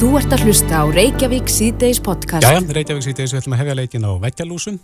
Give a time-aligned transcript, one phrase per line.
[0.00, 2.46] Þú ert að hlusta á Reykjavík síðdeis podcast.
[2.46, 4.78] Jæja, Reykjavík síðdeis, við ætlum að hefja leikin á Veggjalúsum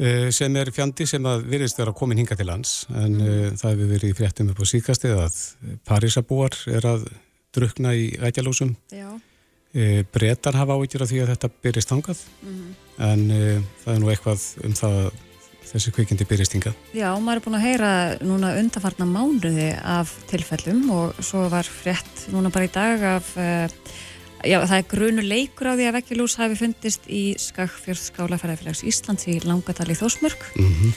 [0.00, 3.74] eh, sem er fjandi sem að virðist vera komin hinga til lands en uh, það
[3.74, 5.36] hefur verið í fréttum upp á síðkastið að
[5.90, 7.04] Parísabúar er að
[7.54, 8.72] drukna í Veggjalúsum.
[8.94, 9.10] Já.
[9.74, 12.74] Uh, Bretar hafa ávíkjur af því að þetta byrjist hangað Mhm.
[13.10, 15.22] en uh, það er nú eitthvað um það að
[15.72, 16.74] þessi kvikindi byrjist hingað.
[16.94, 17.92] Já, maður er búin að heyra
[18.22, 23.66] núna undarfarna mánuði af tilfellum og svo var frétt núna bara í dag af, uh,
[24.44, 29.26] já, það er grunu leikur á því að vekkjulús hafi fundist í Skagfjörð skálafæðafélags Íslands
[29.30, 30.92] í Langadal í Þósmörk Mm -hmm.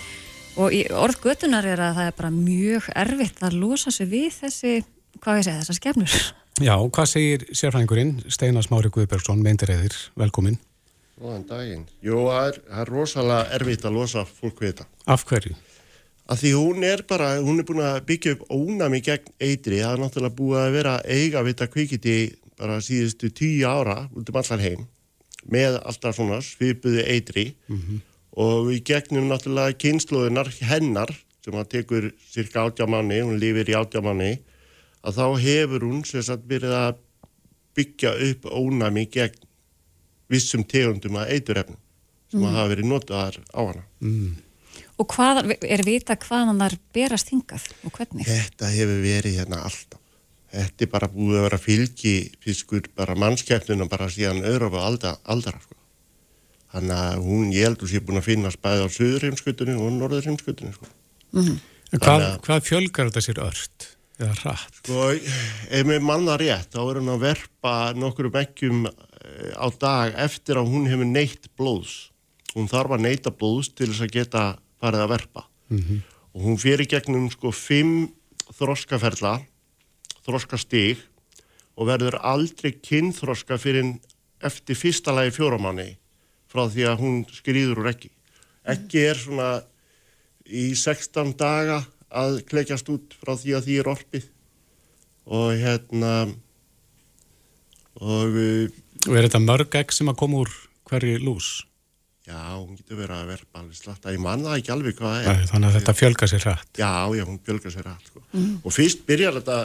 [0.58, 4.32] og í orð götunar er að það er bara mjög erfitt að losa sig við
[4.42, 4.84] þessi,
[5.22, 6.34] hvað ég segja, þessar skefnur.
[6.58, 10.58] Já, hvað segir sérfræðingurinn Steinar Smári Guðbergsson, meindiræðir, velkomin.
[11.18, 11.86] Góðan daginn.
[12.06, 14.90] Jú, það er, það er rosalega erfitt að losa fólk við þetta.
[15.10, 15.56] Af hverju?
[16.28, 19.80] Af því hún er bara, hún er búin að byggja upp ónami gegn eitri.
[19.80, 22.18] Það er náttúrulega búið að vera eiga við þetta kvikiti
[22.58, 24.86] bara síðustu tíu ára út um allar heim
[25.48, 27.46] með alltaf svona svipuði eitri
[28.38, 31.14] og í gegnum náttúrulega kynnslóðunar hennar
[31.46, 34.34] sem að tekur cirka átjámanni, hún lifir í átjámanni
[35.08, 36.98] að þá hefur hún sagt verið að
[37.78, 39.47] byggja upp ónami gegn
[40.32, 41.80] vissum tegundum að eiturefnum
[42.32, 43.86] sem að hafa verið notaðar á hana.
[44.98, 48.28] Og hvað, er vita hvaðan þar berast hingað og hvernig?
[48.28, 50.02] Þetta hefur verið hérna alltaf.
[50.48, 55.12] Þetta er bara búið að vera fylgi fiskur bara mannskepnuna bara síðan öðru á alda,
[55.28, 55.60] aldara.
[55.62, 55.76] Sko.
[56.72, 60.74] Þannig að hún, ég heldur sé búin að finna spæði á söðurheimskutunni og norðurheimskutunni.
[60.76, 60.90] Sko.
[61.36, 63.90] En Hvað, hvað fjölgar þetta sér ört?
[64.18, 64.80] Eða hratt?
[64.82, 68.88] Sko, ef við manna rétt, þá er hún að verpa nokkru vekkjum
[69.38, 72.12] á dag eftir að hún hefur neitt blóðs.
[72.56, 74.44] Hún þarf að neita blóðs til þess að geta
[74.82, 75.44] farið að verpa.
[76.34, 78.10] Og hún fyrir gegnum sko fimm
[78.58, 79.42] þroskaferla,
[80.26, 81.02] þroskastig
[81.78, 83.98] og verður aldrei kynþroska fyrir
[84.42, 85.98] eftir fyrsta lagi fjóramanni
[86.48, 88.10] frá því að hún skrýður úr ekki.
[88.68, 89.50] Ekki er svona
[90.48, 94.28] í 16 daga að klekjast út frá því að því er orpið
[95.28, 96.14] og hérna
[97.98, 98.38] og
[99.08, 100.54] Og er þetta mörg egg sem að koma úr
[100.90, 101.50] hverju lús?
[102.28, 105.28] já, hún getur verið að verpa alveg slatta, ég man það ekki alveg hvað það
[105.30, 105.46] Nei, er.
[105.48, 106.72] þannig að þetta fjölgar sér hratt.
[106.76, 108.24] Já, já, hún bjölgar sér allt sko.
[108.68, 109.60] og fyrst byrjar þetta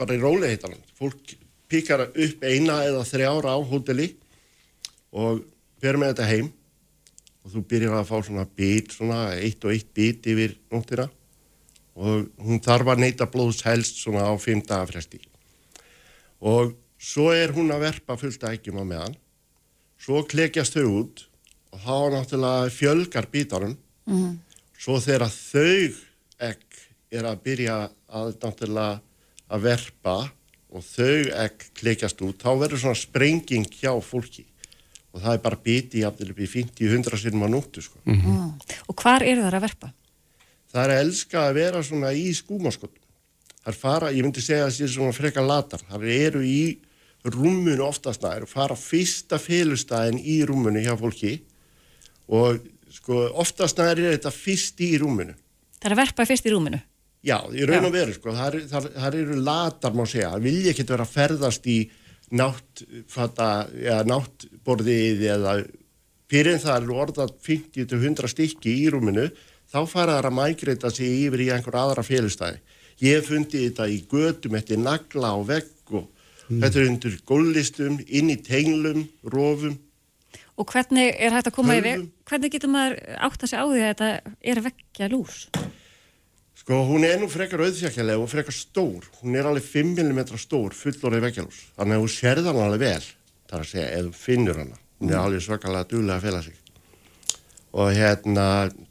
[0.00, 1.34] bara í róleihitanum fólk
[1.68, 4.06] píkar upp eina eða þrjára á hóteli
[5.12, 5.42] og
[5.84, 6.48] fer með þetta heim
[7.44, 11.10] og þú byrjar að fá svona bít, svona eitt og eitt bít yfir nóttina
[12.00, 15.20] og hún þarf að neyta blóðs helst svona á fimm daga fresti
[16.40, 19.16] og svo er hún að verpa fullt að eggjum á meðan
[20.00, 21.26] svo klekjast þau út
[21.74, 23.76] og þá náttúrulega fjölgar bítarum
[24.78, 26.00] svo þegar þau
[26.50, 26.80] egg
[27.12, 27.76] er að byrja
[28.08, 29.00] að náttúrulega
[29.46, 30.16] að verpa
[30.76, 34.46] og þau egg klekjast út þá verður svona sprenging hjá fólki
[35.16, 37.96] og það er bara upp í 50-100 sinum á nóttu sko.
[38.04, 38.58] Mm.
[38.84, 39.88] Og hvar eru þar að verpa?
[40.76, 43.02] það er að elska að vera svona í skúmaskotum.
[43.62, 45.82] Það er fara, ég myndi segja að það sé svona freka latar.
[45.88, 46.60] Það eru í
[47.32, 51.38] rúmunu oftast nær og fara fyrsta félustæðin í rúmunu hjá fólki
[52.26, 52.60] og
[52.92, 55.34] sko oftast nær er þetta fyrst í rúmunu.
[55.76, 56.80] Það er að verpa fyrst í rúminu.
[57.26, 60.30] Já, í raun og veru sko, það, er, það, það eru latar má segja.
[60.42, 61.78] Vilja ekki vera að ferðast í
[64.10, 65.52] náttborðið eða
[66.30, 69.26] fyrir en það eru orðað 50-100 stykki í rúminu,
[69.66, 72.58] þá fara það að mægreita sig yfir í einhver aðra félustæði.
[73.02, 75.68] Ég hef fundið þetta í götum eftir nagla á vegg
[76.46, 79.76] og þetta er undir góllistum, inn í tenglum, rofum.
[80.56, 81.74] Og hvernig er hægt að koma?
[81.76, 82.06] Hölvum.
[82.28, 85.40] Hvernig getur maður átt að segja á því að þetta er vekkja lús?
[86.56, 89.04] Sko, hún er nú frekar auðfjækjalega og frekar stór.
[89.20, 91.60] Hún er alveg 5 mm stór, fullorðið veggjalús.
[91.76, 93.10] Þannig að hún sérð hann alveg vel,
[93.50, 94.80] þar að segja, þú finnur hana.
[94.96, 96.56] Hún er alveg svakalega duglega að fela sig.
[97.76, 98.46] Og hérna,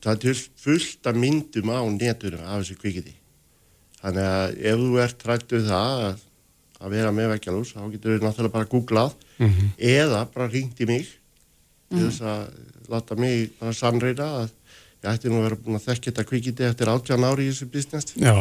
[0.06, 3.16] það er fullt af myndum á netunum af þessu kvikiti.
[4.04, 6.24] Þannig að ef þú ert trættuð það
[6.86, 9.16] að, að vera með veggjalús, þá getur við náttúrulega bara googlað
[9.78, 11.08] eða bara ringt í mig
[11.92, 12.46] til þess að
[12.92, 14.52] láta mig bara sannreina að
[15.06, 17.68] ég ætti nú að vera búin að þekka þetta kvikiti eftir 18 ári í þessu
[17.74, 18.14] business.
[18.18, 18.34] Já,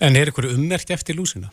[0.00, 1.50] en er ykkur ummerkt eftir lúsina?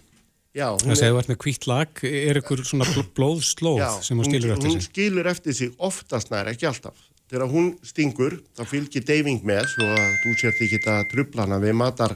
[0.56, 3.90] Já, hún Það segir þú ert með hvítt lag, er ykkur svona bl- blóðslóð já,
[4.08, 4.88] sem hún skilur eftir hún sig?
[4.88, 6.96] skilur eftir sig oftast nær, ekki alltaf.
[7.28, 11.60] Þegar hún stingur, þá fylgir deyfing með svo að þú sért ekki að trubla hana
[11.62, 12.16] við matar,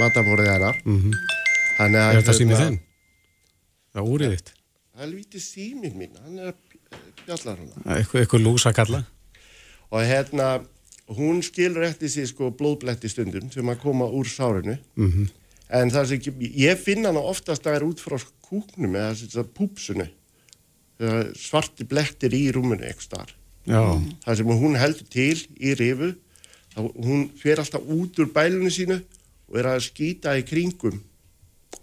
[0.00, 0.80] matarborðið hennar.
[0.88, 1.12] Mm
[1.76, 2.78] Þannig að Er þetta símið hérna, þinn?
[3.96, 4.52] Það úrið þitt?
[4.96, 7.82] Það lítið síminn mín, hann er að bjallar hana.
[7.96, 9.02] Eitthvað, eitthvað lús að kalla?
[9.90, 10.50] Og hérna,
[11.16, 14.78] hún skilur eftir sig sko blóðbletti stundum sem að koma úr sárinu.
[15.00, 15.26] Mm
[15.66, 16.32] En það sem ekki,
[16.62, 18.14] ég finna hana oftast að er út frá
[18.46, 20.04] kúknum eða þess að púpsunu
[21.36, 23.32] svarti blettir í rúmunu eitthvað starf.
[23.66, 23.82] Já,
[24.22, 26.12] Það sem hún heldur til í rifu,
[26.78, 29.00] hún fer alltaf út úr bælunni sínu
[29.50, 31.00] og er að skýta í kringum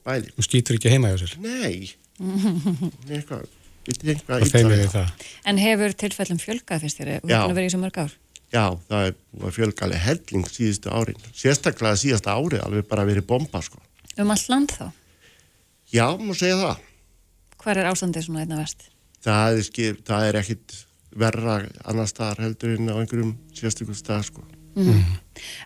[0.06, 0.31] bæli.
[0.31, 1.36] hún skýtur ekki heima hjá sér.
[1.44, 3.48] Nei, eitthvað,
[3.88, 5.30] eitthvað er það.
[5.50, 7.15] En hefur tilfellum fjölgað fyrst þér?
[7.24, 8.13] Hefur verið í svo mörg ár.
[8.54, 11.21] Já, það er búið að fjölgalega helling síðustu árin.
[11.33, 13.81] Sérstaklega síðasta árið alveg bara verið bomba, sko.
[14.21, 14.92] Um allt land þá?
[15.94, 16.83] Já, má segja það.
[17.63, 18.86] Hvar er ástandið svona einna vest?
[19.25, 20.75] Það er, skip, það er ekkit
[21.24, 21.56] verra
[21.89, 24.45] annar staðar heldur en á einhverjum sérstökum stað, sko.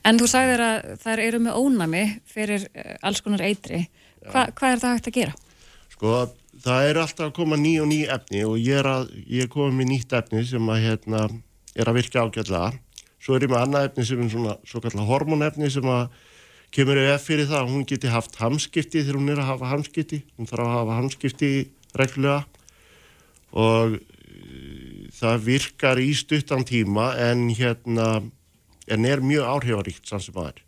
[0.07, 3.85] En þú sagðir að þær eru með ónami fyrir uh, alls konar eitri.
[4.27, 5.35] Hva, hvað er það hægt að gera?
[5.97, 6.27] Sko,
[6.61, 9.49] það er alltaf að koma ný og ný efni og ég er, að, ég er
[9.49, 11.21] komið með nýtt efni sem að, hérna,
[11.73, 12.67] er að virka ágætlega.
[13.17, 16.19] Svo er ég með annað efni sem er svona svo kallar hormonefni sem að
[16.77, 20.21] kemur ef fyrir það að hún geti haft hamskipti þegar hún er að hafa hamskipti.
[20.37, 21.51] Hún þarf að hafa hamskipti
[21.97, 22.45] reglulega
[23.57, 28.11] og uh, það virkar í stuttan tíma en hérna
[28.85, 30.66] en er mjög áhrifaríkt sann sem að er.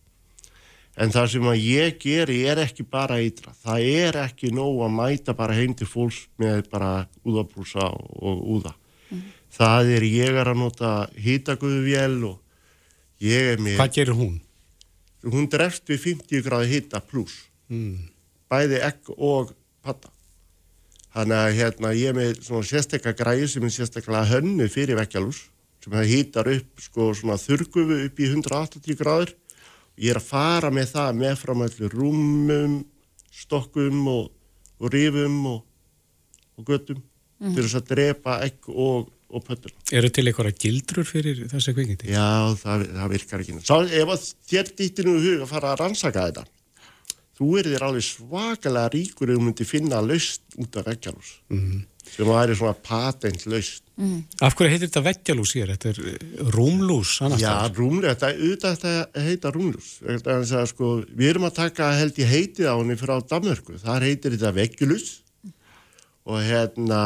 [1.00, 3.54] En það sem að ég geri er ekki bara eitra.
[3.64, 7.88] Það er ekki nóg að mæta bara heim til fólks með bara úðabrúsa
[8.20, 8.74] og úða.
[9.56, 14.36] Það er ég er að nota hýtaguðvél og ég er með, Hvað gerir hún?
[15.24, 17.46] hún drefst við 50 gráði hýta pluss.
[17.72, 18.10] Mm.
[18.52, 19.56] Bæði egg og
[19.86, 20.12] patta.
[21.16, 25.46] Þannig að hérna ég er með svona sérstakka græði sem er sérstaklega hönnu fyrir vekkjalús
[25.80, 29.32] sem það hýtar upp sko svona þurrgufu upp í 180 gráður
[30.00, 32.76] ég er að fara með það með fram allir rúmum,
[33.36, 34.28] stokkum og,
[34.80, 35.64] og rifum og,
[36.60, 37.02] og göttum
[37.40, 39.74] til þess að drepa egg og, og pöttur.
[39.96, 42.12] Eru til einhverja gildrur fyrir þessi kvikindi?
[42.12, 43.60] Já, það, það virkar ekki.
[43.64, 46.46] Sá, ef þér dýttir nú í hug að fara að rannsaka þetta,
[47.40, 51.86] þú er þér alveg svakalega ríkur ef þú myndir finna laust út af veggjalús Mhm.
[52.10, 53.84] sem væri svona patent laust.
[54.42, 55.72] Af hverju heitir þetta veggjalús hér?
[55.76, 56.18] Þetta er eh,
[56.56, 59.90] rúmlús annars Já, rúmlús, þetta er auðvitað þetta heita rúmlús.
[60.08, 63.78] Er að, sko, við erum að taka held ég heitið á henni frá Danmörku.
[63.80, 65.10] Þar heitir þetta veggjulus
[66.26, 67.02] og hérna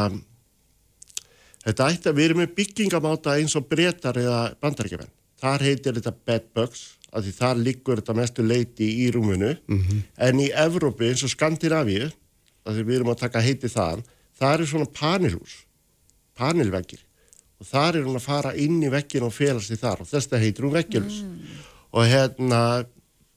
[1.66, 5.12] þetta ætti að við erum með byggingamáta eins og breytar eða bandarækjumenn.
[5.44, 9.54] Þar heitir þetta bedbugs af því þar liggur þetta mestu leiti í rúmunu
[10.18, 14.04] en í Evrópu eins og Skandinavíu af því við erum að taka heitið þaðan
[14.39, 15.60] það eru svona panelhús
[16.38, 17.04] panelveggir.
[17.62, 20.04] Og þar er hún að fara inn í veggin og fela sig þar.
[20.04, 21.21] Og þess það heitir hún veggjulus
[21.94, 22.62] og hérna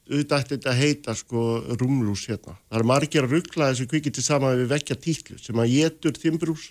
[0.07, 1.43] auðvitað þetta að heita sko
[1.77, 2.57] rúmlús hérna.
[2.71, 6.69] Það er margir að ruggla þessu kvikiti saman við veggja títlu sem að getur þimbrús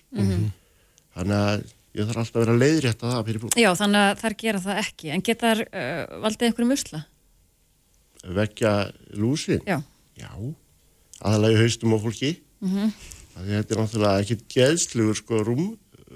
[1.17, 1.67] þannig að
[1.97, 3.59] ég þarf alltaf að vera leiðrétt að það fyrir fólk.
[3.61, 5.11] Já, þannig að þær gera það ekki.
[5.17, 7.03] En geta þær uh, valdið einhverjum usla?
[8.37, 8.73] Veggja
[9.23, 9.61] lúsin?
[9.69, 9.79] Já.
[10.17, 10.31] Já,
[11.21, 12.33] aðalega í haustum á fólki.
[12.65, 12.91] Mm
[13.37, 15.65] Þetta er náttúrulega ekki geðslugur sko rúm,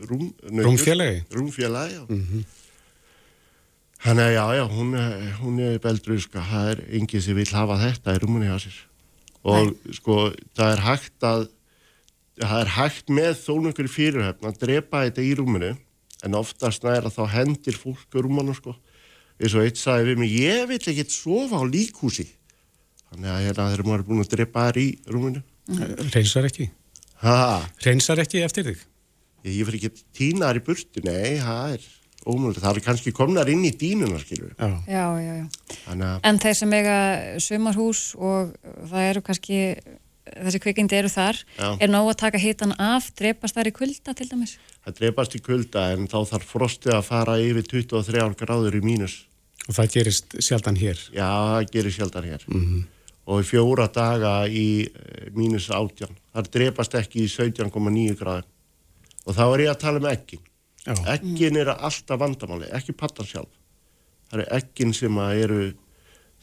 [0.09, 0.31] rúm.
[0.65, 1.19] Rúmfélagi?
[1.37, 2.44] Rúmfélagi, já.
[4.00, 7.76] Þannig að já, já, hún, er- hún er beldruðska, það er enginn sem vil hafa
[7.83, 8.79] þetta í rúmunni hjá sér.
[9.44, 10.17] Og sko,
[10.56, 11.44] það er hægt að,
[12.40, 15.70] það er hægt með þónungur fyrirhöfn að drepa þetta í rúmunu,
[16.25, 18.76] en oftast næra þá hendir fólk í rúmunu, sko.
[19.40, 22.26] Eins og eitt sagði við mig, ég vil ekkert sofa á líkhúsi.
[23.10, 25.42] Þannig að hérna þegar maður er búin að drepa þær í rúmunu.
[26.12, 26.69] Reynsar ekki?
[27.25, 27.38] Ha,
[27.84, 28.84] Reynsar ekki eftir þig?
[29.44, 31.88] ég, ég fyrir ekki tínar í burtu, nei, það er
[32.28, 32.62] ómögulegt.
[32.64, 34.52] Það er kannski komnar inn í dýnuna, skilur.
[34.59, 34.68] Já.
[34.90, 35.35] Já, já,
[35.88, 36.97] að, En þeir sem eiga
[37.40, 38.54] sumarhús og
[38.90, 39.61] það eru kannski,
[40.31, 41.69] þessi kvikindi eru þar, Já.
[41.81, 44.59] er nóg að taka hitan af, drepast þær í kulda til dæmis?
[44.85, 49.19] það drepast í kulda en þá þarf frostið að fara yfir 23 gráður í mínus.
[49.69, 51.00] Og það gerist sjaldan hér.
[51.12, 52.47] Já, það gerir sjaldan hér.
[53.31, 56.17] Og í fjóra daga í eh, mínus 18.
[56.33, 58.49] Það drepast ekki í 17,9 gráður.
[59.29, 60.43] Og þá er ég að tala um eggin.
[60.81, 60.95] Já.
[61.12, 63.53] Eggin eru alltaf vandamáli, ekki pattan sjálf.
[64.31, 65.61] Það eru eggin sem að eru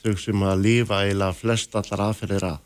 [0.04, 2.60] þau sem að lifa eila flest allar aðferðir að.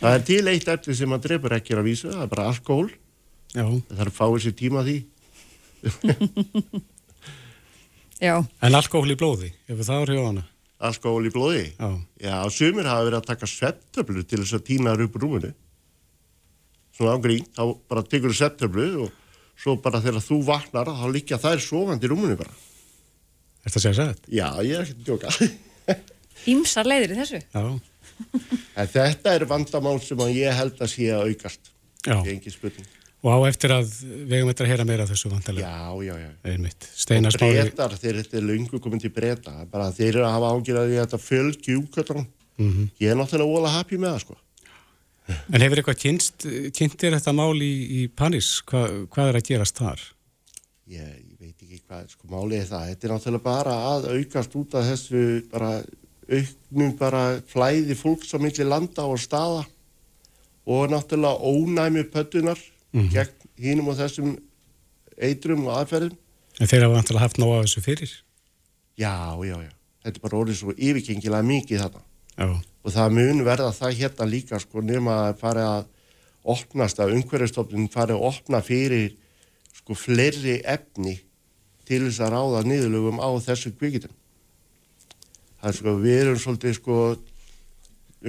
[0.00, 2.88] Það er til eitt efni sem að drepur eggin að vísu, það er bara alkohól.
[3.50, 3.64] Já.
[3.66, 4.96] Það þarf að fá þessi tíma því.
[8.20, 10.42] Já, En alkohól í blóði, ef það áhrif á hana?
[10.90, 11.64] Alkohól í blóði.
[11.72, 11.88] Já.
[12.20, 15.52] Já, sumir hafa verið að taka settöflu til þess að týna þær upp rúminu.
[16.96, 19.14] Svona á grín, þá bara tekur þú settöflu og
[19.60, 22.52] svo bara þegar þú vaknar þá líka þær sofandi í rúminu bara.
[23.64, 24.28] Er það að segja sætt?
[24.32, 25.28] Já, ég er ekkert að djóka.
[26.54, 27.40] ímsar leiðir í þessu.
[27.56, 27.64] Já.
[28.76, 31.72] En þetta er vandamál sem ég held að sé að aukast.
[33.20, 35.68] Og á eftir að við hefum eftir að heyra meira þessu vantarlega.
[35.68, 36.28] Já, já, já.
[37.36, 37.56] Smári.
[37.66, 39.56] Bretar, þeir þetta er löngu komin til breyta.
[39.68, 42.30] Bara þeir eru að hafa ágjörði að þetta fölgi úkvöldan.
[42.60, 42.86] Mhm.
[43.00, 44.38] Ég er náttúrulega óla happy með það, sko.
[45.52, 48.48] En hefur eitthvað kynst, kynntir þetta mál í, í Paris?
[48.66, 50.00] Hva, hvað er að gerast þar?
[50.90, 52.86] Ég, ég veit ekki hvað, sko málið er það.
[52.90, 55.22] Þetta er náttúrulega bara að aukast út af þessu
[55.52, 55.70] bara
[56.30, 59.64] auknum bara flæði fólks á milli landa og staða
[60.66, 62.58] og náttúrulega ónæmi pöttunar
[62.92, 63.12] mm -hmm.
[63.12, 64.38] gegn hínum og þessum
[65.18, 66.16] eitrum og aðferðum.
[66.60, 68.10] En þeir hafa vantilega haft nóga þessu fyrir?
[68.96, 69.72] Já, já, já.
[70.04, 72.02] Þetta er bara orðið svo yfirkengilega mikið þarna.
[72.36, 72.62] Já.
[72.84, 75.84] Og það mun verða það hérna líka sko nema að fara að
[76.42, 79.12] opnast að umhverjastofnun fara að opna fyrir
[79.76, 81.18] sko fleiri efni
[81.84, 84.14] til þess að ráða niðurlögum á þessu kvikitum.
[85.60, 86.96] Það er sko, við erum svolítið sko,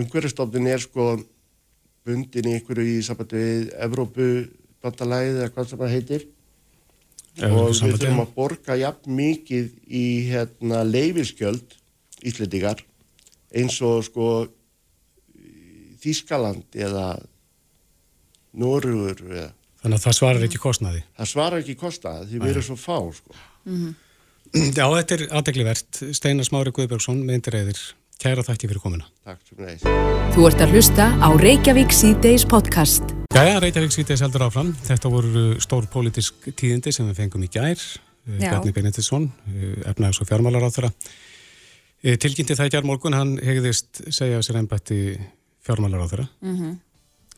[0.01, 1.07] umhverjastofnun er sko
[2.05, 4.29] bundin í ykkur í sambandi við Evrópu
[4.81, 6.27] bandalæðið eða hvað sem það heitir
[7.47, 11.77] og við þurfum að borga jafn mikið í hérna, leifiskjöld
[12.27, 12.81] íslendingar
[13.55, 14.31] eins og sko
[16.01, 17.21] Þískaland eða
[18.57, 19.49] Nóruður eða
[19.81, 22.97] Þannig að það svarar ekki kostnaði Það svarar ekki kostnaði því við erum svo fá
[23.17, 23.35] sko.
[23.65, 23.93] mm -hmm.
[24.77, 27.81] Já, þetta er aðdeglivert Steinar Smári Guðbergsson með Indireyðir
[28.21, 29.05] Kæra þætti fyrir komuna.
[29.25, 29.85] Takk sem reyðis
[30.35, 33.13] Þú ert að hlusta á Reykjavík C-Days podcast.
[33.31, 34.73] Jæja, Reykjavík C-Days heldur áfram.
[34.85, 37.79] Þetta voru stór pólitísk tíðindi sem við fengum í gær
[38.27, 39.29] Bjarni Benediktsson
[39.87, 40.91] efnaðs og fjármálar á þeirra
[42.01, 44.97] Tilkynnti það í kjær morgun, hann hegðist segja sér ennbætti
[45.61, 46.27] fjármálar á þeirra.
[46.41, 46.75] Mm -hmm.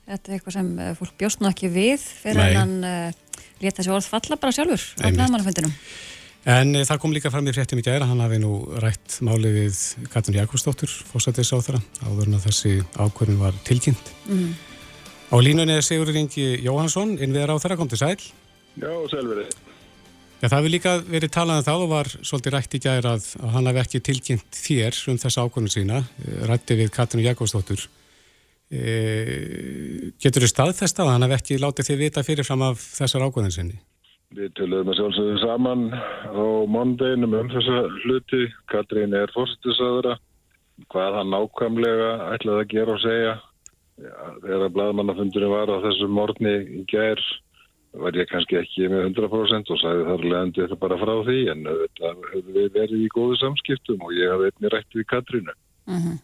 [0.07, 3.11] Þetta er eitthvað sem fólk bjóst nú ekki við fyrir hann uh,
[3.61, 5.73] létta sér orð falla bara sjálfur á blæðmannafundinum.
[6.43, 8.51] En uh, það kom líka fram í fréttum í gæra, hann hafi nú
[8.83, 9.77] rætt máli við
[10.11, 14.11] Katrin Jakobsdóttur, fórsættis á þeirra, áður en að þessi ákvörðin var tilkynnt.
[14.27, 14.49] Mm.
[15.31, 18.17] Á línunni er Sigurður Ingi Jóhansson, innviðar á þeirra, kom til sæl.
[18.75, 19.47] Já, selveri.
[20.43, 23.27] Já, það hefur líka verið talað um það og var svolítið rætt í gæra að,
[23.39, 26.01] að hann hafi ekki tilkynnt þér um þessa ákvörðin sína,
[26.49, 27.87] rætti við Katrin Jakobsdóttur.
[28.67, 28.83] E,
[30.19, 33.79] getur þið staðfest að hann hef ekki látið þið vita fyrirfram af þessar ákvöðin sinni?
[34.33, 38.47] Við töluðum að sjálfsögðu saman á mondeinum um þessa hluti.
[38.71, 40.17] Katrín er fórstuðsaðura.
[40.89, 43.33] Hvað hann nákvæmlega ætlaði að gera og segja.
[44.41, 47.21] Þegar að bladmannafundurinn var á þessum morgni í gær
[48.01, 51.65] var ég kannski ekki með 100% og sagði þar leðandi þetta bara frá því en
[51.67, 55.53] þetta hefur við verið í góðu samskiptum og ég hafði einni rætt við Katrínu.
[55.85, 56.15] Mm -hmm.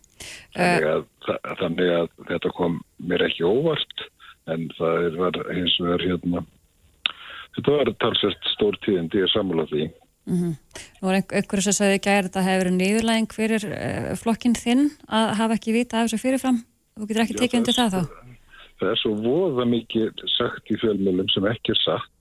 [0.55, 4.07] Þannig að, uh, þannig að þetta kom mér ekki óvart
[4.49, 6.43] en það var eins og er hérna
[7.57, 10.53] þetta var talsvært stór tíðin því að samla því mm -hmm.
[11.01, 14.83] Nú er einhverju sem sagði ekki að þetta hefur verið nýðurlæging fyrir uh, flokkinn þinn
[15.07, 16.59] að hafa ekki vita af þessu fyrirfram
[16.99, 18.01] þú getur ekki tekið undir það þá
[18.79, 22.19] Það er svo voða mikið sagt í fjölmjölum sem ekki er sagt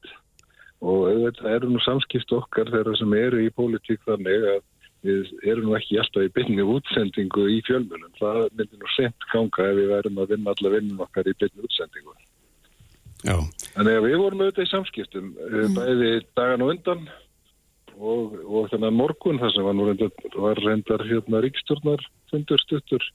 [0.83, 4.61] og þetta eru nú samskipt okkar þeirra sem eru í pólitík þannig að
[5.07, 8.15] við erum nú ekki alltaf í byrni útsendingu í fjölmjölum.
[8.19, 11.67] Það myndir nú sent ganga ef við værum að vinna alla vinnum okkar í byrni
[11.69, 12.15] útsendingu.
[13.27, 13.37] Já.
[13.75, 15.79] Þannig að við vorum auðvitað í samskiptum mm.
[15.79, 17.07] bæði dagan og undan
[17.99, 23.07] og, og þannig að morgun þar sem var, reyndar, var reyndar hérna ríkstjórnar fundur stuttur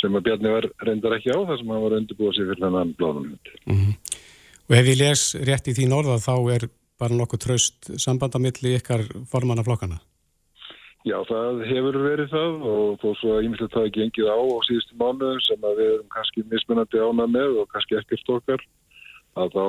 [0.00, 2.96] sem að Bjarni var reyndar ekki á þar sem hann var undirbúið sér fyrir þennan
[2.98, 3.30] blóðum.
[3.64, 3.94] Mm -hmm.
[4.66, 6.68] Og ef ég les rétt í þín orða þá er
[7.00, 10.00] bara nokkuð tröst sambandamilli ykkar formanna flokkana?
[11.06, 14.58] Já, það hefur verið það og þó svo að ímyndilegt það er gengið á á
[14.66, 18.64] síðustu mánuðum sem að við erum kannski mismunandi ána með og kannski ekkert okkar
[19.36, 19.64] að þá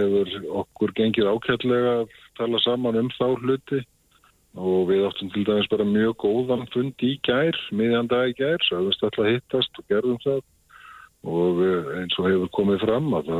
[0.00, 3.82] hefur okkur gengið ákveðlega að tala saman um þá hluti.
[4.58, 8.58] Og við áttum til dæmis bara mjög góðan fund í gær, miðjan dag í gær,
[8.66, 10.40] sögumst alltaf hittast og gerðum það.
[11.30, 11.60] Og
[12.00, 13.38] eins og hefur komið fram að þá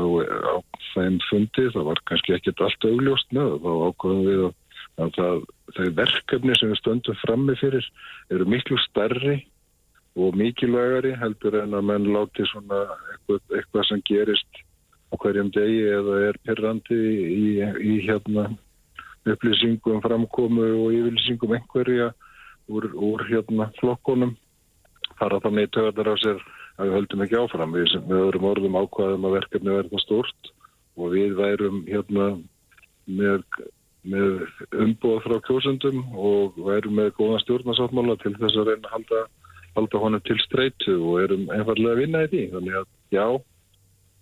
[0.53, 0.55] á
[0.93, 4.57] þeim fundi það var kannski ekkert allt augljóst með þá ákveðum við að
[4.99, 7.87] að það, þau verkefni sem við stöndum frammi fyrir
[8.33, 9.37] eru miklu starri
[10.19, 14.61] og mikilvægari heldur en að menn láti svona eitthvað, eitthvað sem gerist
[15.11, 18.47] á hverjum degi eða er perrandi í, í hérna
[19.27, 22.11] upplýsingum, framkomu og yfirlýsingum einhverja
[22.71, 24.33] úr, úr hérna flokkonum
[25.19, 26.39] fara þannig töðar á sér
[26.79, 30.51] að við höldum ekki áfram við, við öðrum orðum ákvaðum að verkefni verða stort
[30.97, 32.31] og við værum hérna
[33.05, 33.45] með
[34.01, 34.47] með
[34.81, 39.21] umbúð frá kjósundum og erum með góðan stjórnarsáttmála til þess að reyna að halda,
[39.75, 42.43] halda honum til streytu og erum einfallega að vinna í því.
[42.55, 43.25] Þannig að já,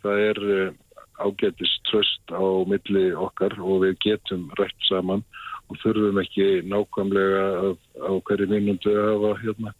[0.04, 0.72] það er eh,
[1.20, 5.24] ágetist tröst á milli okkar og við getum rætt saman
[5.70, 9.74] og þurfum ekki nákvæmlega á hverju mínundu að hafa hérna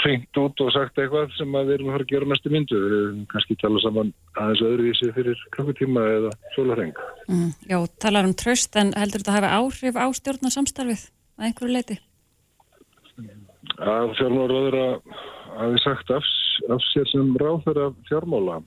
[0.00, 2.78] hreint út og sagt eitthvað sem við erum að fara að gera næstu myndu.
[2.80, 7.02] Við erum kannski tala saman aðeins öðruvísi fyrir klokkutíma eða sólarheng.
[7.28, 11.04] Mm, já, talar um tröst en heldur þetta að hafa áhrif á stjórnarsamstarfið
[11.36, 11.98] að einhverju leiti?
[13.80, 16.24] Að fjármáraður að við sagt af
[16.68, 18.58] af sér sem ráð þeirra fjármála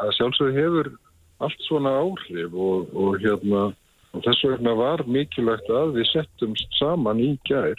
[0.00, 0.92] að sjálfsög hefur
[1.40, 3.70] allt svona áhrif og, og hérna
[4.10, 7.78] og þess vegna var mikilvægt að við settum saman í gær.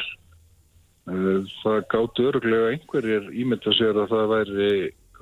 [1.11, 4.69] Eh, það gátt öruglega einhverjir ímynda sér að það væri,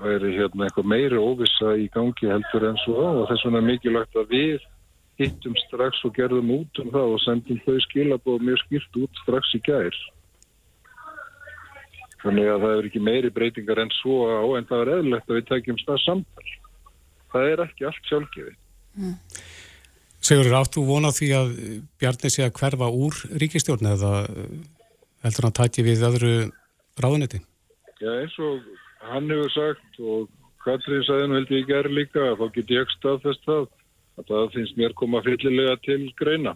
[0.04, 4.36] væri hérna eitthvað meiri óvissa í gangi heldur en svo og þess vegna mikilvægt að
[4.36, 4.68] við
[5.20, 9.56] hittum strax og gerðum út um það og sendum þau skilabóð mjög skilt út strax
[9.58, 10.00] í gær.
[12.20, 15.40] Þannig að það er ekki meiri breytingar en svo á en það er eðlilegt að
[15.40, 16.50] við tækjum stað samtal
[17.34, 18.56] það er ekki allt sjálfgefi
[20.20, 21.52] Sigurður, áttu vona því að
[22.02, 24.12] Bjarni sé að hverfa úr ríkistjórn eða
[25.24, 26.34] heldur hann tæti við öðru
[27.00, 27.40] ráðunetti?
[28.04, 28.66] Já eins og
[29.08, 30.28] hann hefur sagt og
[30.64, 33.70] Katrín sagði nú held ég gerð líka að þá get ég staðfest það
[34.20, 36.56] að það finnst mér koma fyllilega til greina.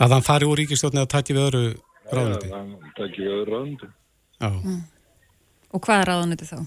[0.00, 1.62] Að hann fari úr ríkistjórn eða tæti við öðru
[2.10, 2.50] ráðunetti?
[2.50, 3.90] Já, hann tæki við öðru ráðunetti.
[4.40, 4.50] Já.
[4.50, 4.82] Mm.
[5.70, 6.60] Og hvað er ráðunetti þá?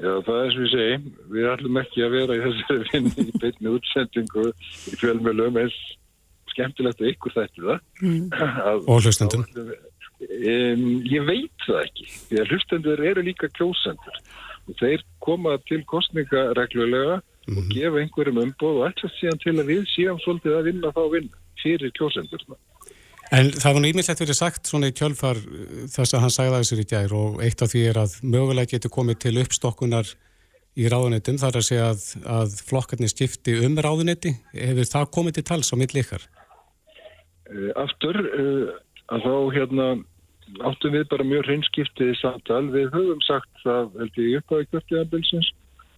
[0.00, 3.40] Já, það er sem ég segi, við ætlum ekki að vera í þessari vinni í
[3.42, 5.78] beinni útsendingu í fjölmjölum eins
[6.50, 7.82] skemmtilegt að ykkur þætti það.
[8.02, 8.28] Mm.
[8.90, 9.44] Og hlustendum.
[10.20, 14.18] Um, ég veit það ekki, því að hlustendur eru líka kjósendur
[14.68, 19.70] og þeir koma til kostninga reglulega og gefa einhverjum umboð og ætla síðan til að
[19.72, 21.30] við séum svolítið að vinna þá vinn
[21.62, 22.58] fyrir kjósendurna.
[23.30, 26.56] En það var nú ímyndilegt verið sagt svona í kjölfar uh, þess að hann sagði
[26.56, 30.10] þessir í gær og eitt af því er að mögulega getur komið til uppstokkunar
[30.78, 34.34] í ráðunetum þar að segja að, að flokkarnir skipti um ráðuneti.
[34.54, 36.26] Hefur það komið til tals á milli ykkar?
[37.50, 38.74] Uh, aftur uh,
[39.14, 39.88] að þá hérna
[40.66, 42.64] áttum við bara mjög hreinskiptið í samtal.
[42.74, 44.94] Við höfum sagt það held ég upp á ekkert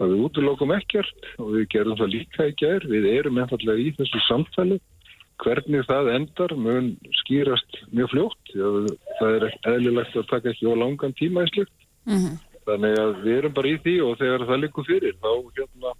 [0.02, 2.84] að við útlokum ekkert og við gerum það líka í gær.
[2.90, 4.80] Við erum einfallega í þessu samtali.
[5.42, 8.52] Hvernig það endar mun skýrast mjög fljótt.
[9.18, 11.72] Það er eðlilegt að taka ekki á langan tíma í slutt.
[12.06, 12.36] Mm -hmm.
[12.66, 15.94] Þannig að við erum bara í því og þegar það likur fyrir þá, hérna,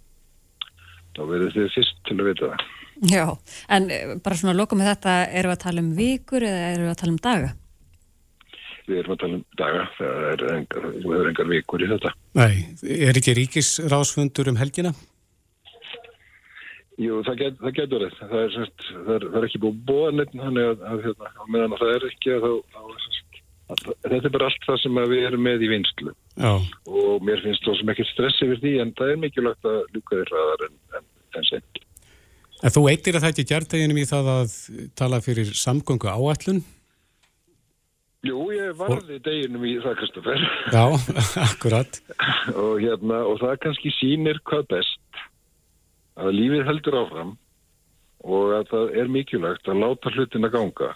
[1.15, 2.63] þá verður þið fyrst til að vita það.
[3.03, 3.25] Já,
[3.69, 6.85] en eh, bara svona lokum með þetta, eru við að tala um vikur eða eru
[6.85, 7.49] við að tala um daga?
[8.83, 10.87] Við erum að tala um daga, það er engar,
[11.19, 12.13] er engar vikur í þetta.
[12.39, 12.55] Nei,
[13.09, 14.93] er ekki ríkisráðsfundur um helgina?
[17.01, 18.27] Jú, það, get, það getur þetta.
[18.29, 21.31] Það er, semst, það er, það er ekki búið bóðan neitt, þannig að, að hérna,
[21.55, 22.45] meðan það er ekki að
[23.73, 26.13] að, þetta er bara allt það sem við erum með í vinslu.
[26.35, 26.51] Já.
[26.91, 30.19] Og mér finnst það sem ekki stress yfir því, en það er mikilvægt að luka
[30.19, 31.83] því hraðar en, en, en sent.
[32.63, 34.55] En þú eittir að það ekki gert deginum í það að
[34.99, 36.61] tala fyrir samgöngu áallun?
[38.23, 40.43] Jú, ég varði deginum í það, Kristoffer.
[40.71, 40.85] Já,
[41.49, 41.97] akkurat.
[42.61, 45.02] og, hérna, og það kannski sýnir hvað best
[46.19, 47.33] að lífið heldur áfram
[48.23, 50.91] og að það er mikilvægt að láta hlutin að ganga.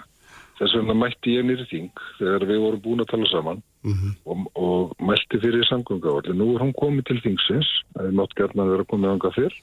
[0.58, 4.14] Þess vegna mætti ég nýri þing þegar við vorum búin að tala saman mm -hmm.
[4.26, 6.34] og, og mælti fyrir samgöngavalli.
[6.34, 9.56] Nú er hún komið til þingsins, það er nátt gerðan að vera komið ánga fyrr,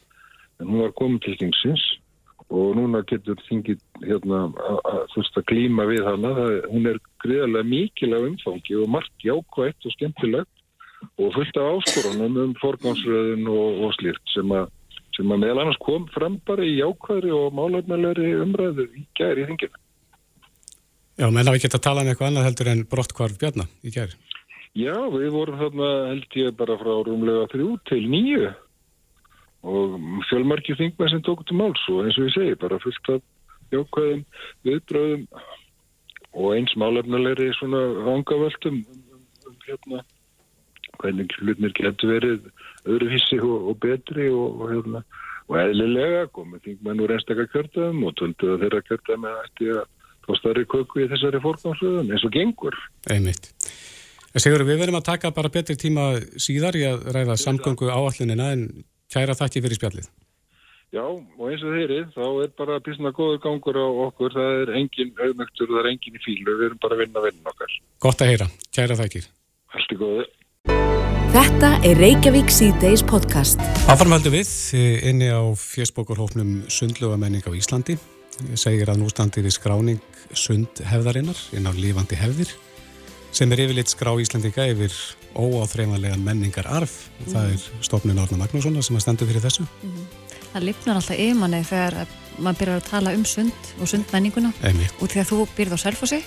[0.60, 1.84] en hún var komið til þingsins
[2.54, 4.52] og núna getur þingið hérna,
[4.84, 6.30] að klíma við hana.
[6.38, 10.54] Það, hún er greiðarlega mikilvæg umfangi og margt jákvægt og skemmtilegt
[11.18, 14.68] og fullt af áskorunum um forgámsröðun og, og slíkt sem að
[15.14, 19.48] sem að meðal annars kom fram bara í jákvæðri og málefnilegri umræðu í gæri í
[19.50, 19.81] þinginu.
[21.14, 24.16] Já, menn hafi gett að tala um eitthvað annað heldur en brottkvarf bjarna í gæri.
[24.74, 28.48] Já, við vorum þarna held ég bara frá rúmlega þrjú til nýju
[29.64, 29.94] og
[30.29, 33.22] fjölmarki þingmenn sem tók til máls og eins og ég segi bara fullt af
[33.72, 34.24] jákvæðum
[34.66, 35.29] viðbröðum
[36.35, 40.03] og eins málefnilegri svona vangavöldum um, um hérna
[41.00, 42.48] hvernig hlutnir getur verið
[42.85, 45.02] öðruvísi og, og betri og, og, hérna,
[45.48, 49.85] og eðlilega komið þingmenn úr einstakar kjörðum og töldu að þeirra kjörðum að ætti að
[50.24, 52.78] fá starri köku í þessari fórgámsröðum eins og gengur.
[53.12, 53.50] Einmitt.
[54.35, 58.68] Sigur, við verðum að taka bara betri tíma síðar í að ræða samgöngu áallunina en
[59.12, 60.09] kæra þakki fyrir spjallið.
[60.94, 64.72] Já, og eins og þeirri, þá er bara písna góður gangur á okkur, það er
[64.78, 67.72] engin auðmygtur, það er engin í fílu, við erum bara að vinna vinna okkar.
[68.04, 69.26] Gott að heyra, kæra þakkir.
[69.74, 70.28] Allt er góðið.
[71.35, 73.59] Þetta er Reykjavík C-Days podcast.
[73.90, 74.48] Áfarmhaldu við
[75.03, 77.96] inni á fjöspókurhófnum Sundlugamenning á Íslandi.
[78.53, 79.98] Ég segir að nú standi við skráning
[80.31, 82.53] sundhefðarinnar inn á lífandi hefðir
[83.35, 84.94] sem er yfirleitt skrá Íslandika yfir
[85.35, 87.09] óáþreifanlegan menningar arf.
[87.24, 87.33] Mm.
[87.33, 89.66] Það er stofnun Árna Magnússon sem að standu fyrir þessu.
[89.83, 90.07] Mm.
[90.53, 91.98] Það lifnar alltaf yfir manni þegar
[92.38, 96.22] maður byrjar að tala um sund og sundmenninguna og þegar þú byrð á Selfossi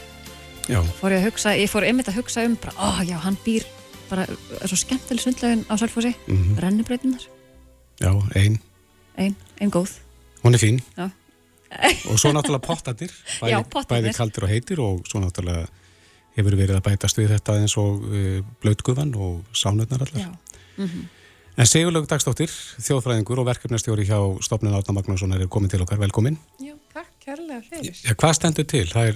[0.99, 3.63] fór ég að hugsa, ég fór einmitt að hugsa um bara, oh, já, hann býr
[4.09, 4.25] bara,
[4.61, 6.59] er svo skemmtileg sundlegin á Selfossi mm -hmm.
[6.59, 7.23] rennibreitinnar
[8.01, 8.59] Já, ein
[9.17, 9.91] Ein, ein góð
[10.43, 11.09] Hún er fín Já.
[12.09, 15.67] og svo náttúrulega pottatir bæði, Já, bæði kaldir og heitir og svo náttúrulega
[16.37, 20.37] hefur verið að bætast við þetta eins og uh, blötgufan og sánutnar allar.
[20.77, 21.05] Mm -hmm.
[21.57, 22.51] En Sigurlaug Dagstóttir,
[22.85, 26.37] þjóðfræðingur og verkefnastjóri hjá Stofnun Átna Magnússon er komin til okkar, velkomin.
[26.61, 27.95] Já, takk kærlega fyrir.
[28.05, 28.85] Ja, hvað stendur til?
[28.85, 29.15] Það er,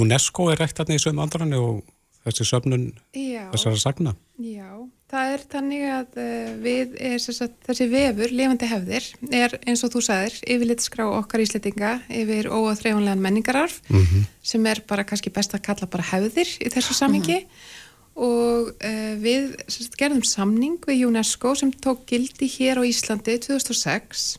[0.00, 1.84] UNESCO er rætt aðna í sögum andrarni og
[2.26, 4.12] þessi söfnun þessara sagna.
[4.40, 4.68] Já,
[5.10, 9.08] það er þannig að uh, við er sagt, þessi vefur, lifandi hefðir,
[9.40, 14.26] er eins og þú sagðir, yfirleitt skrá okkar íslitinga yfir óaþreifanlegan menningararf mm -hmm.
[14.42, 18.22] sem er bara kannski best að kalla bara hefðir í þessu samingi mm -hmm.
[18.28, 24.38] og uh, við sagt, gerðum samning við UNESCO sem tók gildi hér á Íslandi 2006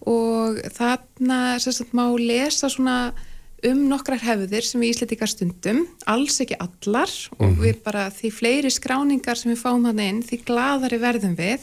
[0.00, 3.12] og þarna sagt, má lesa svona
[3.68, 7.46] um nokkrar hefðir sem við íslitikar stundum, alls ekki allar mm -hmm.
[7.46, 11.60] og við bara því fleiri skráningar sem við fáum hann inn, því gladari verðum við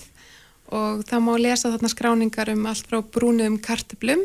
[0.68, 4.24] og það má lesa þarna skráningar um allt frá brúnum karteblum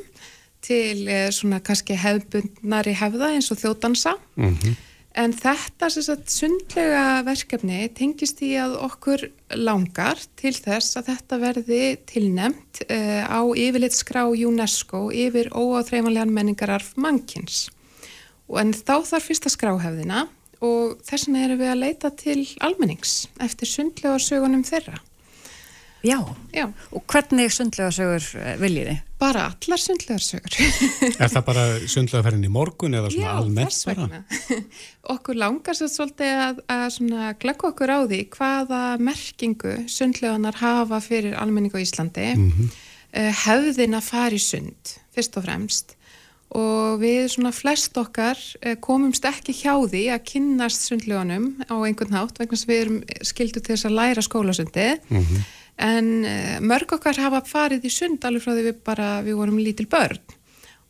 [0.62, 4.74] til eh, svona kannski hefðbundnari hefða eins og þjótansa mm -hmm.
[5.12, 9.26] En þetta sagt, sundlega verkefni tengist í að okkur
[9.60, 16.94] langar til þess að þetta verði tilnemt uh, á yfirleitt skrá UNESCO yfir óáþreifanlegan menningararf
[16.96, 17.66] mannkins.
[18.48, 20.26] En þá þarf fyrsta skráhefðina
[20.64, 24.96] og þess vegna erum við að leita til almennings eftir sundlega sögunum þeirra.
[26.02, 26.18] Já.
[26.52, 29.02] Já, og hvernig sundlegarsögur eh, viljið þið?
[29.22, 30.56] Bara allar sundlegarsögur.
[31.12, 33.70] er það bara sundlegaferðin í morgun eða svona almennt?
[33.70, 34.22] Já, þess vegna.
[35.14, 36.98] okkur langar svo svolítið að, að
[37.44, 42.28] glögg okkur á því hvaða merkingu sundleganar hafa fyrir almenning á Íslandi.
[42.34, 42.76] Mm -hmm.
[43.46, 45.96] Hefðin að fara í sund, fyrst og fremst.
[46.52, 52.12] Og við svona flest okkar eh, komumst ekki hjá því að kynnast sundleganum á einhvern
[52.12, 54.88] nátt vegna sem við erum skildu til þess að læra skólasundi.
[55.08, 55.50] Mm -hmm
[55.82, 59.58] en eh, mörg okkar hafa farið í sund alveg frá því við bara, við vorum
[59.58, 60.22] lítil börn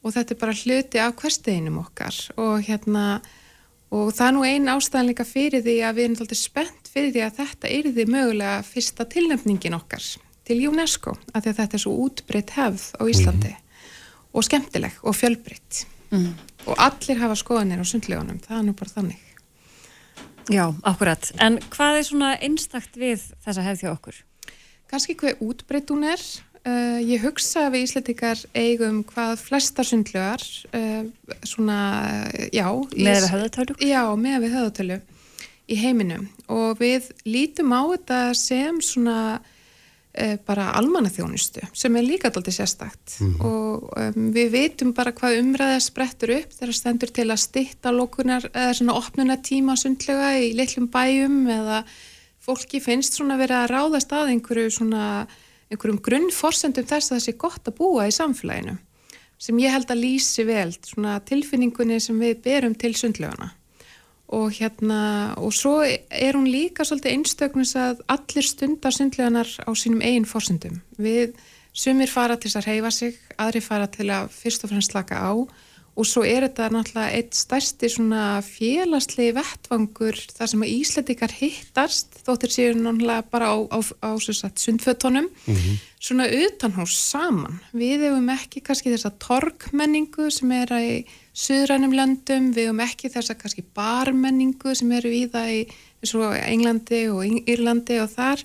[0.03, 3.07] og þetta er bara hluti af hversteginum okkar og hérna
[3.93, 7.25] og það er nú einn ástæðanleika fyrir því að við erum alltaf spennt fyrir því
[7.27, 10.07] að þetta er því mögulega fyrsta tilnefningin okkar
[10.49, 13.85] til UNESCO, af því að þetta er svo útbreytt hefð á Íslandi mm.
[14.35, 16.31] og skemmtileg og fjölbreytt mm.
[16.67, 19.29] og allir hafa skoðanir á sundlegunum, það er nú bara þannig
[20.51, 24.17] Já, akkurat, en hvað er svona einstakt við þessa hefð þjá okkur?
[24.93, 26.23] Kannski hvað útbreytt hún er.
[26.63, 30.45] Uh, ég hugsa að við Íslandikar eigum hvað flestar sundlugar,
[30.79, 31.09] uh,
[31.43, 31.79] svona,
[32.55, 32.69] já.
[32.95, 33.77] Með við höðatölu?
[33.83, 35.01] Já, með við höðatölu
[35.71, 42.31] í heiminum og við lítum á þetta sem svona uh, bara almannaþjónustu sem er líka
[42.31, 43.45] alltaf sérstakt mm -hmm.
[43.47, 48.49] og um, við veitum bara hvað umræða sprettur upp þegar stendur til að stitta lókunar
[48.53, 51.85] eða svona opnuna tíma sundlega í litlum bæjum eða
[52.43, 55.07] fólki finnst svona verið að ráðast að einhverju svona,
[55.71, 58.79] einhverjum grunnforsendum þess að það sé gott að búa í samfélaginu
[59.43, 63.51] sem ég held að lýsi vel svona tilfinningunni sem við berum til sundlegana
[64.33, 70.01] og hérna og svo er hún líka svolítið einstöknus að allir stundar sundleganar á sínum
[70.01, 70.79] eigin forsendum.
[70.97, 71.35] Við
[71.73, 75.33] sumir fara til að reyfa sig aðri fara til að fyrst og fremst slaka á
[75.93, 82.23] og svo er þetta náttúrulega eitt stærsti svona félagslegi vettvangur þar sem að Íslandikar hittast
[82.25, 85.77] þóttir séu náttúrulega bara á, á, á, sundfötunum mm -hmm.
[86.01, 92.73] svona utanhús saman við hefum ekki kannski þessa torkmenningu sem er í söðrænum löndum, við
[92.73, 95.61] hefum ekki þessa kannski barmenningu sem eru í það í
[96.49, 98.41] Englandi og Írlandi og þar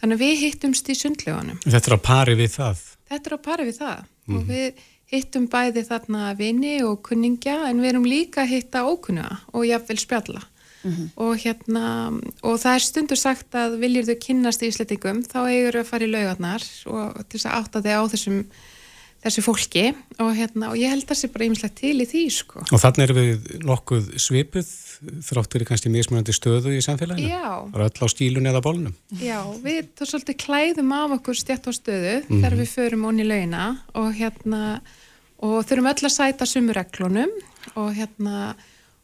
[0.00, 2.78] þannig að við hittumst í sundleganum Þetta er á pari við það?
[3.08, 4.36] Þetta er á pari við það mm -hmm.
[4.36, 4.72] og við
[5.12, 9.98] hittum bæði þarna vini og kunningja en við erum líka að hitta ókunna og jáfnvel
[10.00, 10.42] spjalla
[10.82, 11.08] mm -hmm.
[11.16, 11.86] og hérna
[12.42, 15.90] og það er stundur sagt að viljur þau kynnast í Íslandingum þá eigur þau að
[15.90, 18.44] fara í laugarnar og til þess að átta þau á þessum
[19.22, 19.84] þessu fólki
[20.18, 22.64] og, hérna, og ég held það sé bara einminslega til í því sko.
[22.74, 24.72] Og þannig erum við nokkuð svipuð
[25.28, 27.30] þráttur í kannski mismunandi stöðu í samfélaginu?
[27.30, 27.62] Já.
[27.70, 28.96] Það er öll á stílun eða bólnum?
[29.22, 32.42] Já, við þá svolítið klæðum af okkur stjætt á stöðu mm -hmm.
[32.42, 34.80] þegar við förum onni launa og hérna
[35.42, 37.32] og þurfum öll að sæta sumureglunum
[37.74, 38.54] og hérna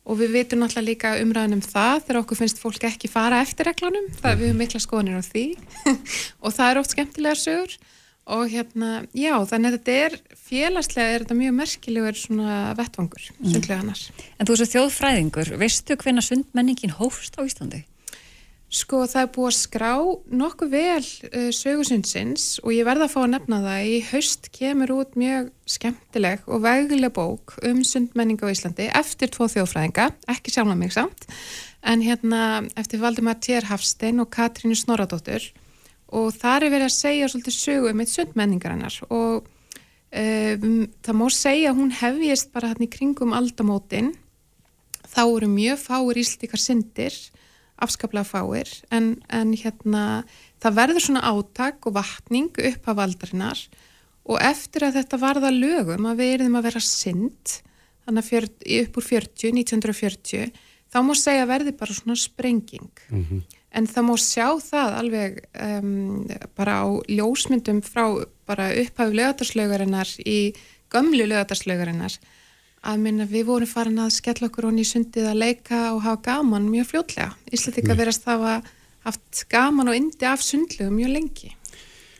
[0.09, 4.09] og við vitum náttúrulega líka umræðinum það þegar okkur finnst fólk ekki fara eftir reglunum.
[4.16, 5.44] Það við höfum mikla skoðanir á því.
[6.44, 7.74] Og það er oft skemmtilegar sögur.
[8.29, 10.16] Og hérna, já, þannig að þetta er
[10.48, 13.46] félagslega er þetta mjög merkilegur svona vettvangur, mm.
[13.55, 14.03] sundlega annars
[14.37, 17.87] En þú veist þjóðfræðingur, veistu hvenna sundmenningin hófst á Íslandi?
[18.68, 19.92] Sko það er búið að skrá
[20.40, 24.92] nokkuð vel uh, sögursundsins og ég verða að fá að nefna það í haust kemur
[24.98, 30.68] út mjög skemmtileg og vegileg bók um sundmenningu á Íslandi eftir tvo þjóðfræðinga, ekki sjálf
[30.68, 31.24] með mig samt
[31.81, 32.42] en hérna
[32.76, 35.48] eftir Valdimar Tjérhafstein og Katrínu Snoradóttur
[36.12, 39.48] og þar er verið að segja svolítið sögu um eitt sundmenningar hennar og
[40.12, 44.14] um, það má segja að hún hefjist bara hérna í kringum aldamótin.
[45.09, 47.14] Þá eru mjög fáir íslíkar syndir,
[47.84, 50.24] afskaplega fáir, en, en hérna,
[50.62, 53.62] það verður svona átak og vatning upp af aldarinnar
[54.28, 57.54] og eftir að þetta varða lögum að við erum að vera synd,
[58.04, 58.48] þannig að fjör,
[58.80, 60.50] upp úr 40, 1940,
[60.88, 62.90] þá má segja verði bara svona sprenging.
[63.08, 63.40] Mm -hmm.
[63.70, 70.54] En það má sjá það alveg um, bara á ljósmyndum frá bara upphæfu lögatarslaugarinnar í
[70.88, 72.16] gömlu lögatarslaugarinnar
[72.86, 76.22] að minna við vorum farin að skella okkur honni í sundið að leika og hafa
[76.28, 77.32] gaman mjög fljótlega.
[77.50, 78.68] Íslandika verðast það að
[79.08, 81.52] haft gaman og indi af sundlegu mjög lengi.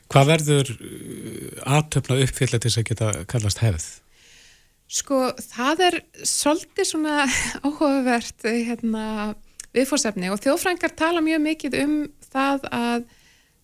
[0.08, 3.88] Hvað verður uh, aðtöfna uppfylgja til þess að geta kallast hefð?
[4.88, 7.26] Sko það er svolítið svona
[7.66, 9.04] áhugavert hérna,
[9.76, 11.94] viðfórsefni og þjóðfrængar tala mjög mikið um
[12.32, 13.06] það að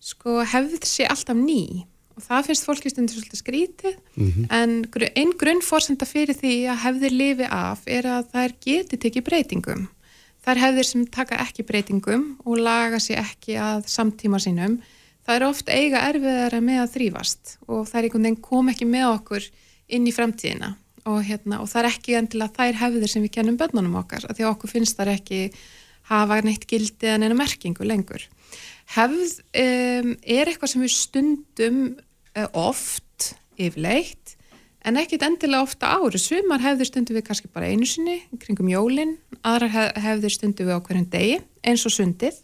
[0.05, 3.95] sko, hefð sé alltaf ný og það finnst fólki stundur svolítið skrítið.
[4.15, 4.45] Mm -hmm.
[4.49, 4.71] en
[5.15, 9.87] einn grunnforsenda fyrir því að hefðir lifi af er að þær geti tekið breytingum.
[10.45, 14.79] Þær hefðir sem taka ekki breytingum og laga sér ekki að samtíma sínum
[15.25, 19.07] það er oft eiga erfiðara með að þrýfast og er einhvern veginn kom ekki með
[19.09, 19.47] okkur
[19.87, 20.75] inn í framtíðina.
[21.05, 24.39] Og, hérna, og það er ekki endilega þær hefðir sem við kennum börnunum okkar að
[24.39, 25.51] því að okkur finnst þar ekki
[26.09, 28.25] hafa neitt gildið en einu merkingu lengur
[28.93, 31.79] hefð um, er eitthvað sem við stundum
[32.35, 34.33] Eh, oft yfirleitt
[34.85, 36.19] en ekkit endilega ofta ári.
[36.19, 40.83] Sumar hefður stundu við kannski bara einu sinni kringum jólinn, aðrar hefður stundu við á
[40.83, 42.41] hverjum degi eins og sundið.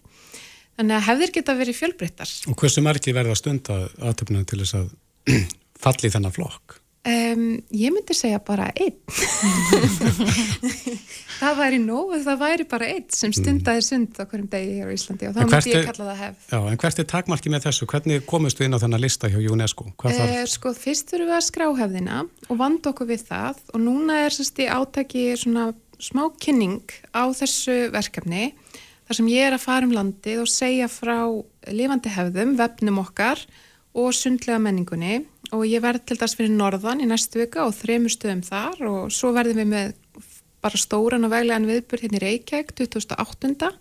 [0.80, 4.78] Þannig að hefður geta verið fjölbryttar Og hversu margi verða stund að aðtöfna til þess
[4.80, 4.88] að
[5.84, 6.81] falli þennan flokk?
[7.02, 8.94] Um, ég myndi segja bara einn
[11.42, 14.94] það væri nóg það væri bara einn sem stundaði sund á hverjum degi hér á
[14.94, 17.88] Íslandi og þá myndi ég kalla það hef já, En hvert er takmarki með þessu?
[17.90, 19.88] Hvernig komist við inn á þennan lista hjá UNESCO?
[20.12, 24.22] Eh, sko fyrst þurfum við að skrá hefðina og vanda okkur við það og núna
[24.28, 26.86] er sérst í átaki svona smá kynning
[27.18, 28.52] á þessu verkefni
[29.10, 31.18] þar sem ég er að fara um landið og segja frá
[31.66, 33.42] lifandi hefðum, vefnum okkar
[33.98, 38.14] og sundlega menningunni og ég verði til dags fyrir norðan í næstu vika og þremur
[38.14, 39.94] stöðum þar og svo verðum við með
[40.62, 43.72] bara stóran og veglegan viðbur hérna í Reykjavík 2008.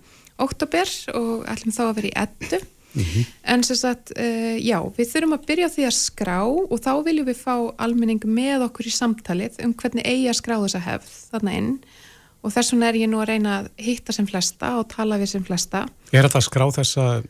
[0.40, 3.24] oktober og ætlum þá að vera í eddu mm -hmm.
[3.54, 7.26] en sem sagt, uh, já, við þurfum að byrja því að skrá og þá viljum
[7.26, 11.52] við fá almenning með okkur í samtalið um hvernig eigi að skrá þessa hefð þarna
[11.52, 11.72] inn
[12.42, 15.26] og þess vegna er ég nú að reyna að hitta sem flesta og tala við
[15.26, 15.88] sem flesta.
[16.12, 17.22] Er þetta að skrá þessa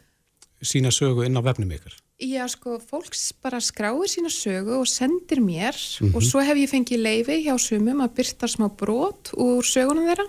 [0.62, 1.96] sína sögu inn á vefnum ykkur?
[2.20, 6.16] Já, sko, fólks bara skráir sína sögu og sendir mér mm -hmm.
[6.16, 10.28] og svo hef ég fengið leifi hjá sumum að byrta smá brot úr sögunum þeirra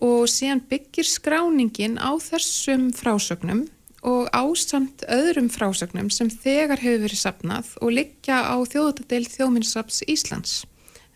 [0.00, 3.68] og síðan byggir skráningin á þessum frásögnum
[4.02, 10.64] og ásamt öðrum frásögnum sem þegar hefur verið sapnað og liggja á þjóðatadel þjóðminnssaps Íslands.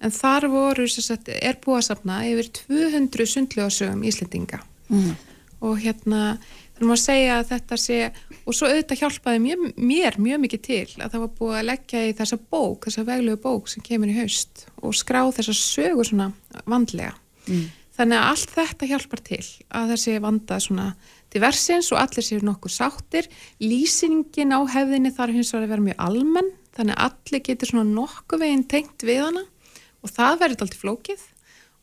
[0.00, 5.16] En þar voru, sagt, er búið að sapna yfir 200 sundljóðsögum Íslendinga mm.
[5.60, 6.38] og hérna
[6.74, 7.98] Þannig að segja að þetta sé,
[8.44, 12.02] og svo auðvitað hjálpaði mér, mér mjög mikið til að það var búið að leggja
[12.04, 16.30] í þessa bók, þessa veglegu bók sem kemur í haust og skrá þessa sögur svona
[16.68, 17.14] vandlega.
[17.48, 17.64] Mm.
[17.94, 20.86] Þannig að allt þetta hjálpar til að þessi vanda svona
[21.34, 23.28] diversins og allir séu nokkuð sáttir.
[23.62, 27.86] Lýsingin á hefðinni þarf hins vegar að vera mjög almenn, þannig að allir getur svona
[27.92, 29.44] nokkuð veginn tengt við hana
[30.04, 31.22] og það verður alltaf flókið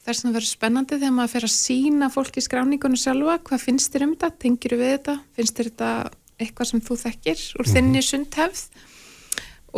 [0.02, 3.94] þess að það verður spennandi þegar maður fer að sína fólki skráningunum sjálfa, hvað finnst
[3.94, 5.92] þér um þetta tengir við þetta, finnst þér þetta
[6.42, 7.76] eitthvað sem þú þekkir úr mhm.
[7.76, 8.64] þinni sundhefð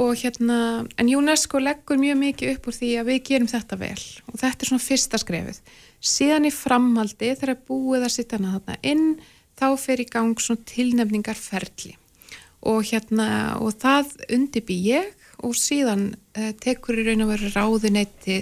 [0.04, 0.60] og hérna
[0.98, 4.66] en UNESCO leggur mjög mikið upp úr því að við gerum þetta vel og þetta
[4.66, 5.60] er svona fyrsta skrefið
[6.04, 9.10] síðan í framhaldi þegar búið að sitta hana þarna inn
[9.60, 11.94] þá fer í gang svona tilnefningarferli
[12.70, 13.28] og hérna
[13.62, 15.12] og það undibí ég
[15.44, 18.42] og síðan eh, tekur í raun og veru ráðunetti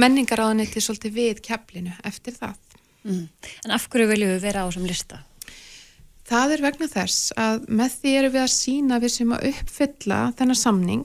[0.00, 2.56] menningaráðanetti svolítið við keflinu eftir það.
[3.04, 3.26] Mm.
[3.66, 5.22] En af hverju viljum við vera á þessum lista?
[6.32, 10.20] Það er vegna þess að með því erum við að sína við sem að uppfylla
[10.38, 11.02] þennar samning.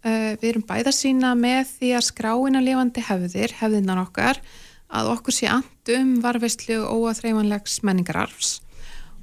[0.00, 4.40] Uh, við erum bæða að sína með því að skráina lifandi hefðir, hefðinnan okkar,
[4.88, 8.54] að okkur sé andum varveistlu og óaþreifanlegs menningararfs.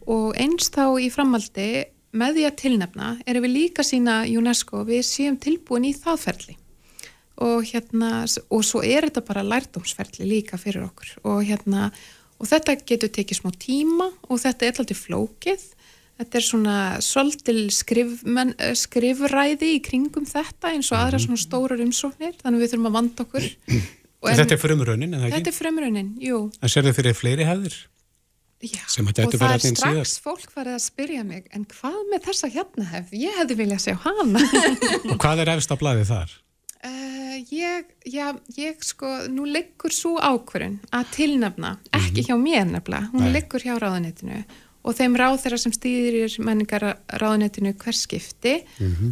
[0.05, 1.67] Og einst þá í framaldi
[2.13, 6.59] með því að tilnefna erum við líka sína UNESCO við séum tilbúin í þaðferðli
[7.47, 11.91] og hérna og svo er þetta bara lærdómsferðli líka fyrir okkur og hérna
[12.37, 15.65] og þetta getur tekið smá tíma og þetta er alltaf flókið
[16.17, 21.25] þetta er svona svolítil skrif, eh, skrifræði í kringum þetta eins og aðra mhm.
[21.27, 23.45] svona stórar umsóknir þannig við þurfum að vanda okkur
[23.77, 25.37] en, Þetta er frumraunin, en það ekki?
[25.37, 27.77] Þetta er frumraunin, jú En sér þau fyrir fleiri hefðir?
[28.57, 30.11] Já, og það er strax síðar.
[30.25, 33.11] fólk farið að spyrja mig en hvað með þessa hérna hef?
[33.13, 34.41] Ég hefði viljað sjá hana
[35.11, 36.33] Og hvað er efst að blæði þar?
[36.87, 43.09] Uh, ég já, ég sko, nú liggur svo ákvörun að tilnefna, ekki hjá mér nefnilega,
[43.11, 43.33] hún Nei.
[43.35, 44.39] liggur hjá ráðanettinu
[44.87, 46.85] og þeim ráð þeirra sem stýðir menningar
[47.19, 48.53] ráðanettinu hver skipti,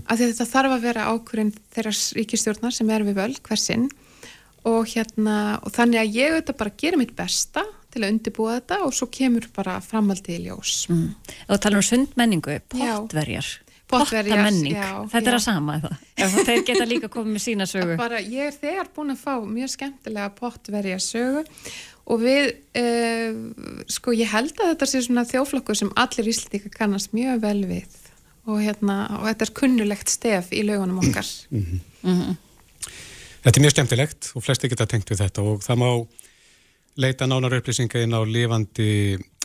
[0.08, 3.90] af því að þetta þarf að vera ákvörun þeirra ríkistjórnar sem er við völd hversinn
[4.66, 8.80] og hérna, og þannig að ég auðvitað bara gera mitt besta til að undirbúa þetta
[8.88, 10.86] og svo kemur bara framaldið í ljós.
[10.92, 11.12] Mm.
[11.52, 12.64] Og tala um sundmenningu, Já.
[12.74, 13.52] pottverjar.
[13.86, 15.38] Pottverjar, Pottamenning, já, þetta er já.
[15.38, 15.76] að sama
[16.48, 17.98] þeir geta líka komið með sína sögu.
[18.02, 21.44] bara, ég er þegar búin að fá mjög skemmtilega pottverja sögu
[22.06, 22.50] og við
[22.82, 23.38] uh,
[23.94, 28.02] sko ég held að þetta sé svona þjóflokkur sem allir íslendingar kannast mjög vel við
[28.46, 31.30] og hérna og þetta er kunnulegt stef í laugunum okkar.
[33.46, 35.90] Þetta er mjög skemmtilegt og flesti geta tengt við þetta og það má
[37.02, 38.90] leita nánar upplýsinga inn á lifandi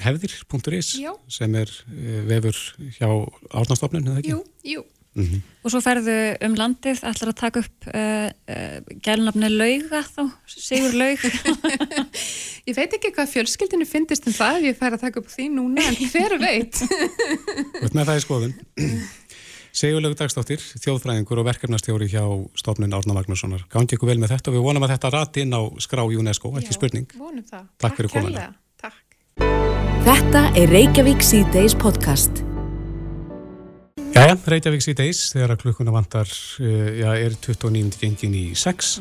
[0.00, 1.12] hefðir.is Já.
[1.30, 2.56] sem er uh, vefur
[2.96, 3.08] hjá
[3.50, 4.34] árnastofnun, eða ekki?
[4.34, 4.42] Jú,
[4.76, 4.86] jú
[5.18, 6.14] Og svo ferðu
[6.46, 11.24] um landið, ætlar að taka upp uh, uh, gælnafni lauga þá, Sigur laug.
[12.68, 15.48] Ég veit ekki hvað fjölskyldinu finnist um það ef ég fær að taka upp því
[15.56, 18.54] núna en hver veit Þú ert með það í skoðun.
[19.70, 22.24] Sigurlegu Dagsdóttir, þjóðfræðingur og verkefnastjóri hjá
[22.58, 23.62] stofnun Árna Magnússonar.
[23.70, 26.50] Gangi ykkur vel með þetta og við vonum að þetta rati inn á skrá UNESCO,
[26.58, 27.06] ekki Já, spurning.
[27.14, 27.68] vonum það.
[27.78, 28.34] Takk fyrir komuna.
[28.34, 28.54] kærlega.
[28.82, 29.10] Takk
[30.00, 32.42] Þetta er Reykjavík C-Days podcast.
[34.10, 37.94] Jæja, Reykjavík síðdeis, þegar að klukkuna vantar, uh, já, er 29.
[38.02, 38.98] gengin í 6.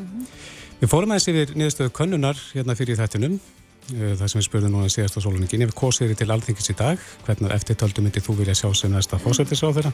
[0.79, 4.93] Við fórum aðeins yfir niðurstöðu könnunar hérna fyrir þættinum, uh, það sem við spurðum núna
[4.93, 5.65] síðast á sóluningin.
[5.65, 9.17] Ef kosið þér til alþingis í dag, hvernig eftirtöldu myndir þú vilja sjá sem næsta
[9.19, 9.93] fósættisráð þeirra?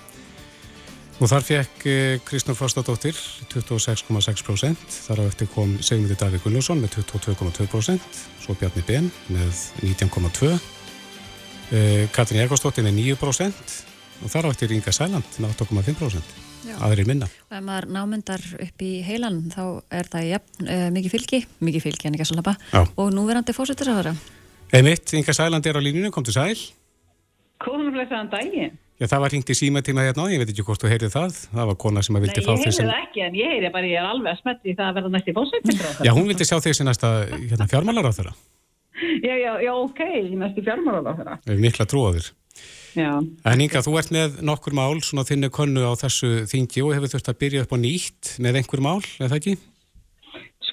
[1.15, 1.83] Og þar fekk
[2.27, 3.15] Kristnur Frostadóttir
[3.47, 10.59] 26,6%, þar á eftir kom Sigmundur Davík Gunnljósson með 22,2%, svo Bjarni Ben með 19,2%,
[11.71, 13.79] uh, Katrín Jakobsdóttir með 9%,
[14.25, 16.35] og þar á eftir Inga Sæland með 8,5%
[16.67, 16.75] Já.
[16.83, 17.31] aðrir minna.
[17.47, 19.63] Og ef maður námyndar upp í heilan þá
[19.95, 22.57] er það jafn, uh, mikið fylgi, mikið fylgi en ekki að slappa
[22.91, 24.17] og núverandi fósittisraðara.
[24.75, 26.57] einmitt, Inga Sæland er á línunum, kom til sæl
[27.63, 28.81] Góðan og blessaðan daginn.
[28.95, 31.33] Já, það var hringt í símatíma hérna á, ég veit ekki hvort þú heyrið það
[31.51, 33.35] það var kona sem að Nei, vildi ég fá heyri þig sem það ekki, en
[33.35, 35.83] ég heyri bara, ég er alveg að smetti það að verða næsti fósveitin.
[36.07, 38.33] Já, hún vildi sjá þig sem næsta hérna, fjármálar á þeirra
[39.19, 40.01] já, já, já, ok,
[40.39, 41.37] næsti fjármálar á þeirra.
[41.51, 42.31] við mikla trúaður
[42.95, 46.93] Já, En Inga, þú ert með nokkur mál svona þinni könnu á þessu þingi og
[46.95, 49.55] hefur þurft að byrja upp á nýtt með einhver mál, er það ekki?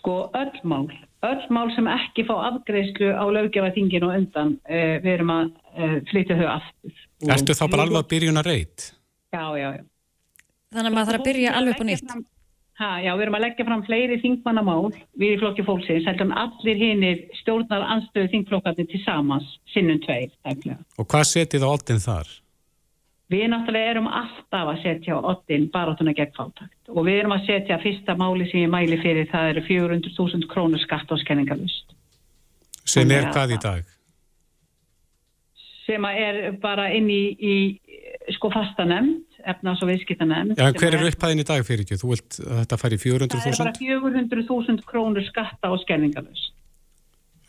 [0.02, 0.90] sko, öll mál,
[1.22, 5.96] öll mál sem ekki fá afgreyslu á löggefaþinginu og undan, uh, við erum að uh,
[6.11, 6.96] flytja þau aftur.
[7.30, 8.90] Ertu þá bara alveg að byrjun að reyt?
[9.32, 9.82] Já, já, já.
[10.72, 12.14] Þannig að maður þarf að byrja alveg upp á nýtt.
[12.82, 16.37] Ha, já, við erum að leggja fram fleiri þingmannamál við í flokki fólksins, heldur en
[16.40, 20.80] allir hinnir stjórnar anstöðu þingflokkarnir til samans, sinnum tveir, tæklega.
[20.98, 22.32] Og hvað setið á oddin þar?
[23.32, 27.46] Við náttúrulega erum alltaf að setja á oddin baráttuna gegn fátakt og við erum að
[27.46, 31.94] setja fyrsta máli sem ég mæli fyrir það eru 400.000 krónur skatt og skenningalust
[32.85, 33.88] Sem er hvað í dag?
[35.92, 37.55] Sem er bara inn í, í
[38.37, 40.59] sko fasta nefnd, efnars og viðskipta nefnd.
[40.59, 41.98] Já, en hver er upphæðin í dag fyrir ekki?
[42.00, 43.81] Þú vilt að þetta færi Það er bara 400.000?
[43.83, 46.55] 400.000 krónur skatta og skenningalust.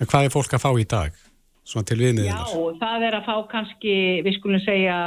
[0.02, 1.22] En hvað er fólk að fá í dag?
[1.64, 2.80] Svona til Já, viðmiðinar.
[2.82, 4.98] það er að fá kannski, við skulum segja,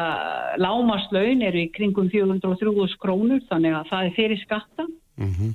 [0.63, 4.87] lámaslaun eru í kringum 403.000 krónur, þannig að það er fyrir skatta.
[5.21, 5.55] Mm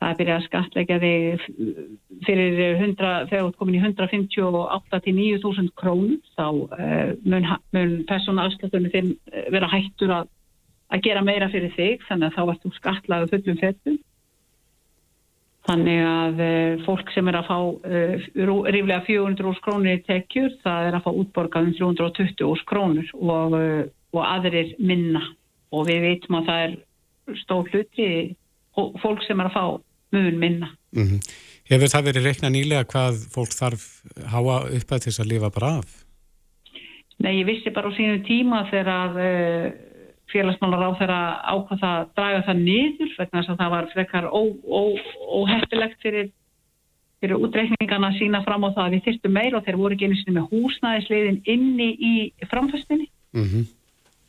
[0.00, 1.42] Það er byrjað að skattleggja þig
[2.24, 7.92] fyrir 100, þegar þú ert komin í 158 til 9.000 krónur þá uh, mun, mun
[8.08, 10.30] persónuafsláttunni þinn eh, vera hættur að,
[10.88, 13.98] að gera meira fyrir þig þannig að þá ert þú skattlaðu fullum fettum.
[15.68, 18.24] Þannig að uh, fólk sem er að fá uh,
[18.72, 23.60] ríflega 400 krónur í tekjur það er að fá útborgað um 320 krónur og,
[24.16, 25.26] og aðrir minna
[25.76, 28.10] og við veitum að það er stór hluti
[28.74, 29.64] fólk sem er að fá
[30.12, 30.70] mun minna.
[30.92, 31.20] -hmm.
[31.70, 33.82] Hefur það verið reikna nýlega hvað fólk þarf
[34.32, 35.90] háa upp að þess að lifa bara af?
[37.20, 39.70] Nei, ég vissi bara á sínu tíma þegar að uh,
[40.32, 44.28] félagsmálar á þeirra ákvað það að draga það niður vegna þess að það var frekar
[45.40, 46.30] óheppilegt fyrir,
[47.20, 50.08] fyrir útreikningana að sína fram á það að við þyrstum meir og þeir voru ekki
[50.08, 52.14] einu sinni með húsnæðisliðin inni í
[52.50, 53.10] framfæstinni.
[53.36, 53.68] Mm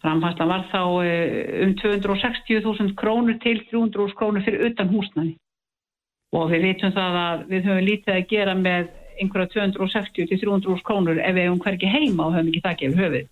[0.01, 5.35] Framfæslan var þá uh, um 260.000 krónur til 300.000 krónur fyrir utan húsnæði.
[6.31, 8.89] Og við vitum það að við höfum lítið að gera með
[9.21, 13.01] einhverja 260 til 300.000 krónur ef við hefum hverki heima og höfum ekki það gefið
[13.03, 13.29] höfuð.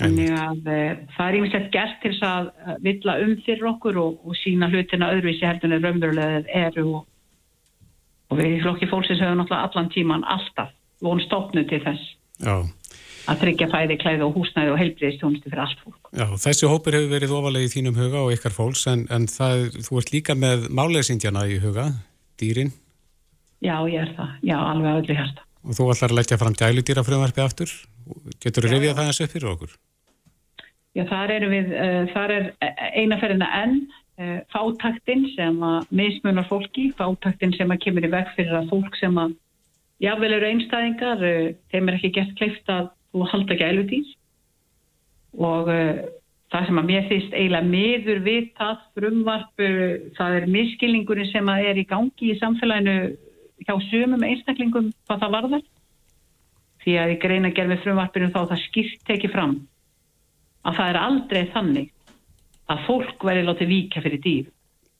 [0.00, 0.76] Þannig að e,
[1.16, 5.10] það er ímislegt gert til þess að villa um fyrir okkur og, og sína hlutina
[5.12, 7.02] öðruvísi heldur en raunverulega eru og,
[8.32, 10.72] og við í flokki fólksins höfum náttúrulega allan tíman alltaf
[11.02, 12.14] von stopnu til þess.
[12.40, 12.56] Já.
[13.30, 16.10] Að tryggja fæði, klæði og húsnæði og heilbriðistjónustu fyrir allt fólk.
[16.16, 19.68] Já, þessi hópur hefur verið ofalega í þínum huga og ykkar fólks en, en það,
[19.86, 21.86] þú ert líka með málegsindjana í huga,
[22.42, 22.74] dýrin.
[23.62, 24.34] Já, ég er það.
[24.42, 25.46] Já, alveg öllu hérsta.
[25.62, 27.72] Og þú ætlar að leggja fram gæludýra frumvarfi aftur.
[28.42, 29.74] Getur þú rifjað það eins upp fyrir okkur?
[30.92, 32.48] Já, þar við, uh, þar er
[32.98, 33.76] einaferðina enn
[34.20, 38.98] uh, fátaktinn sem að mismunar fólki, fátaktinn sem að kemur í veg fyrir að fólk
[38.98, 39.32] sem að
[40.02, 44.10] jável eru einstæðingar, uh, þeim er ekki gett kleift að þú halda gæludýr
[45.42, 45.68] og
[46.52, 49.62] það sem að mér finnst eiginlega miður við það frumvarp,
[50.18, 52.96] það er miskilningurinn sem að er í gangi í samfélaginu
[53.62, 55.64] hjá sumum einstaklingum hvað það varðar
[56.82, 59.54] því að í greina með frumvarpinu þá það skipt tekið fram
[60.66, 61.88] að það er aldrei þannig
[62.72, 64.50] að fólk verði látið vika fyrir dýr.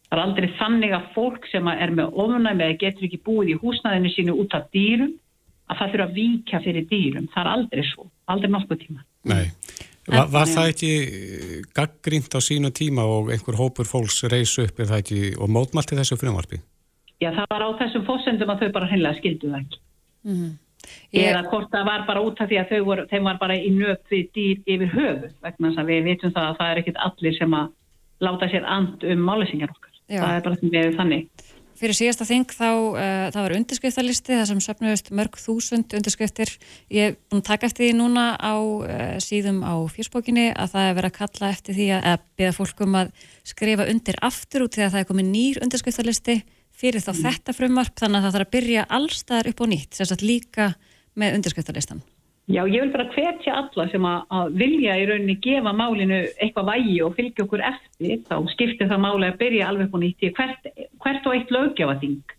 [0.08, 3.58] Það er aldrei þannig að fólk sem er með ofnæmi eða getur ekki búið í
[3.62, 5.14] húsnæðinu sínu út af dýrum
[5.72, 7.28] að það þurfa að vika fyrir dýrum.
[7.32, 9.04] Það er aldrei svo, aldrei nokkuð tíma.
[9.32, 9.44] Nei,
[10.08, 10.92] var, var það ekki
[11.76, 16.60] gaggrínt á sínu tíma og einhver hópur fólks reysu upp ekki, og mótmalti þessu frumvarpi?
[17.22, 19.82] Já, það var á þessum fósendum að þau bara hennilega skildu það ekki.
[20.26, 20.52] Mm -hmm.
[21.12, 21.28] Ég...
[21.28, 24.10] Eða hvort það var bara út af því að voru, þeim var bara í nöp
[24.10, 27.36] við dýr yfir höfu vegna þess að við vitum það að það er ekkit allir
[27.38, 27.68] sem að
[28.22, 29.92] láta sér and um málesingar okkar.
[30.08, 30.20] Já.
[30.22, 31.41] Það er bara þannig.
[31.82, 36.52] Fyrir síðasta þing þá, uh, það var undirskriftalisti þar sem söpnuðust mörg þúsund undirskriftir.
[36.94, 40.86] Ég er búin að taka eftir því núna á uh, síðum á fjörsbókinni að það
[40.86, 43.12] er verið að kalla eftir því að, að beða fólkum að
[43.50, 46.38] skrifa undir aftur út að það er komið nýr undirskriftalisti
[46.70, 47.22] fyrir þá mm.
[47.26, 50.72] þetta frumvarp þannig að það þarf að byrja allstaðar upp á nýtt, sérstaklega líka
[51.18, 52.06] með undirskriftarlistan.
[52.50, 56.96] Já, ég vil bara hvetja alla sem að, vilja í rauninni gefa málinu eitthvað vægi
[57.06, 60.24] og fylgja okkur eftir, þá skiptir það máli að byrja alveg upp á nýtt.
[60.38, 60.66] Hvert,
[61.04, 62.34] hvert og eitt löggefating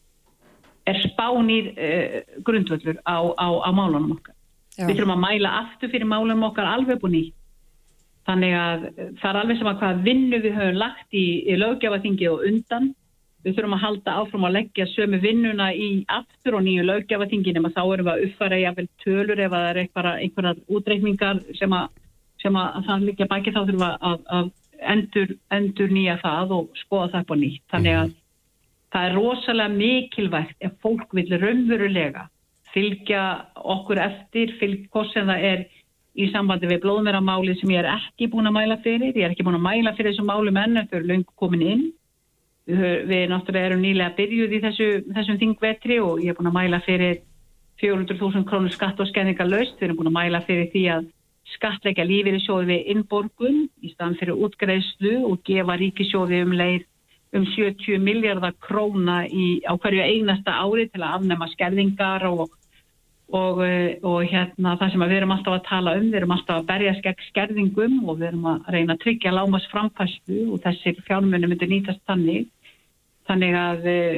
[0.92, 4.36] er spánir uh, grundvöldur á, á, á málunum okkar.
[4.76, 4.90] Já.
[4.90, 7.40] Við þurfum að mæla aftur fyrir málunum okkar alveg upp á nýtt.
[8.28, 8.84] Þannig að
[9.22, 12.92] það er alveg sem að hvað vinnu við höfum lagt í, í löggefatingi og undan
[13.44, 17.72] Við þurfum að halda áfram að leggja sömu vinnuna í aftur og nýju löggefatingin en
[17.76, 21.90] þá erum við að uppfæra jáfnvel tölur ef það er einhverjar útreikningar sem að,
[22.40, 24.52] sem að það líka baki þá þurfum við að, að
[24.94, 27.64] endur, endur nýja það og skoða það upp á nýtt.
[27.74, 28.14] Þannig að
[28.96, 32.28] það er rosalega mikilvægt ef fólk vil raunverulega
[32.74, 33.24] fylgja
[33.76, 35.66] okkur eftir, fylgja hvort sem það er
[36.14, 39.12] í sambandi við blóðmeramáli sem ég er ekki búin að mæla fyrir.
[39.12, 41.68] Ég er ekki búin að mæla fyrir þessum málum enn en þau eru lengur komin
[41.68, 41.84] inn
[42.64, 46.80] Við, náttúrulega erum nýlega byrjuð í þessu, þessum þingvetri og ég er búin að mæla
[46.86, 47.18] fyrir
[47.82, 49.76] 400.000 krónur skatt og skenninga laust.
[49.80, 51.10] Við erum búin að mæla fyrir því að
[51.58, 56.86] skattleika lífið er sjóði við innborgun í staðan fyrir útgreðslu og gefa ríkisjóði um leið
[57.34, 62.52] um 70 miljardar króna í, á hverju einasta ári til að afnema skerðingar og,
[63.34, 63.62] og,
[64.06, 66.10] og hérna, það sem við erum alltaf að tala um.
[66.10, 69.70] Við erum alltaf að berja skegg skerðingum og við erum að reyna að tryggja lámas
[69.72, 72.52] framfæslu og þessir fjármunni myndir nýtast þannig
[73.30, 74.18] Þannig að eh,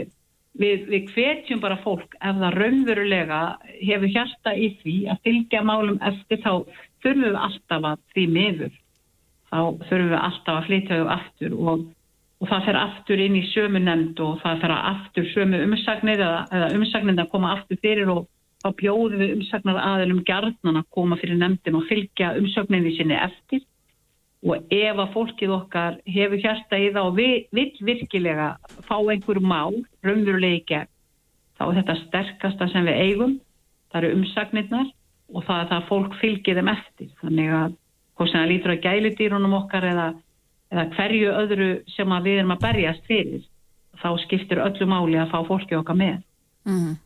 [0.57, 3.41] við, við hvetjum bara fólk ef það raunverulega
[3.81, 6.51] hefur hjarta í því að fylgja málum eftir þá
[7.03, 8.79] þurfum við alltaf að því miður.
[9.51, 9.59] Þá
[9.89, 11.83] þurfum við alltaf að flytja þau aftur og,
[12.41, 16.45] og það fer aftur inn í sömu nefnd og það fer aftur sömu umsagnir eða,
[16.49, 18.25] eða umsagnir að koma aftur fyrir og
[18.65, 23.61] þá bjóðum við umsagnar aðeilum gerðnan að koma fyrir nefndin og fylgja umsagninni sinni eftir.
[24.45, 28.49] Og ef að fólkið okkar hefur hérsta í það og vil virkilega
[28.85, 30.91] fá einhver mál raunverulega í gegn
[31.55, 33.39] þá er þetta sterkasta sem við eigum.
[33.93, 34.91] Það eru umsagnirnar
[35.33, 37.09] og það er það að fólk fylgir þeim eftir.
[37.21, 37.79] Þannig að
[38.17, 40.09] hvort sem það lítur að gæludýrunum okkar eða,
[40.73, 43.45] eða hverju öðru sem við erum að berjast fyrir
[44.01, 46.21] þá skiptir öllu máli að fá fólkið okkar með.
[46.65, 47.04] Mm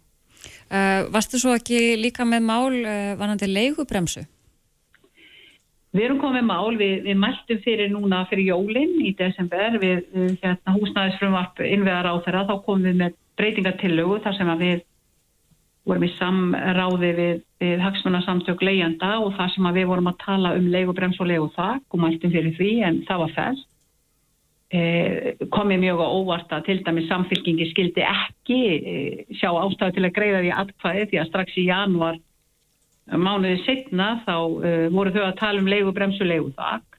[0.70, 4.26] uh, Varstu svo ekki líka með mál uh, vanandi leigubremsu?
[5.90, 10.04] Við erum komið mál, við, við mæltum fyrir núna fyrir jólinn í desember við,
[10.44, 14.84] hérna, húsnæðisfrumvarp innveðar á þeirra, þá komum við með breytingatillögu þar sem við
[15.90, 20.70] vorum í samráði við, við hagsmunarsamtök leiðanda og þar sem við vorum að tala um
[20.70, 23.66] leigubrems og leiguþak og mæltum fyrir því en það var fæst.
[24.70, 24.82] E,
[25.50, 28.98] komið mjög á óvart að til dæmi samfélkingi skildi ekki e,
[29.40, 32.20] sjá ástæðu til að greiða því atkvæði því að strax í januar
[33.10, 34.36] mánuðið setna þá
[34.94, 36.90] voru þau að tala um leigu bremsu leigu þak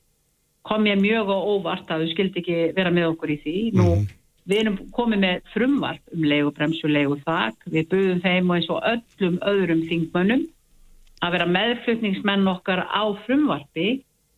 [0.62, 3.56] kom ég mjög á óvart að þau skildi ekki vera með okkur í því.
[3.78, 4.06] Nú mm.
[4.50, 8.70] við erum komið með frumvarp um leigu bremsu leigu þak við buðum þeim og eins
[8.72, 10.44] og öllum öðrum þingmönnum
[11.20, 13.88] að vera meðflutningsmenn okkar á frumvarpi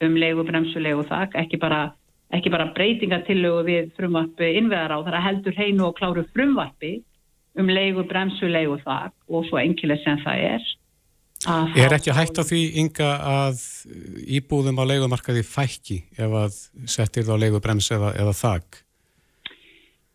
[0.03, 1.93] um leigu bremsu leigu þak ekki bara,
[2.33, 6.95] ekki bara breytingatillögu við frumvarpi innveðar á þar að heldur heinu og kláru frumvarpi
[7.61, 10.71] um leigu bremsu leigu þak og svo engileg sem það er
[11.77, 13.63] Er ekki hægt á því ynga að
[14.39, 18.79] íbúðum á leigumarkaði fækki ef að settir það á leigubrems eða, eða þak?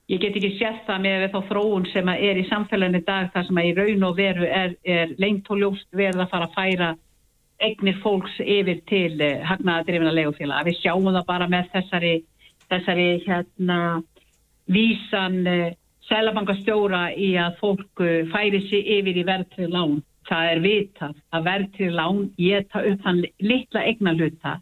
[0.07, 3.59] Ég get ekki sett það með þá þróun sem er í samfélaginu dag þar sem
[3.59, 6.89] að í raun og veru er, er lengt og ljóst verið að fara að færa
[7.63, 10.67] eignir fólks yfir til uh, hagnaðadrifina leigufélag.
[10.67, 12.13] Við sjáum það bara með þessari,
[12.69, 13.79] þessari hérna,
[14.71, 15.65] vísan uh,
[16.09, 19.99] selabankastjóra í að fólk uh, færi sig yfir í verðtrið lán.
[20.27, 24.57] Það er vitað að verðtrið lán geta upp þann litla eignarluta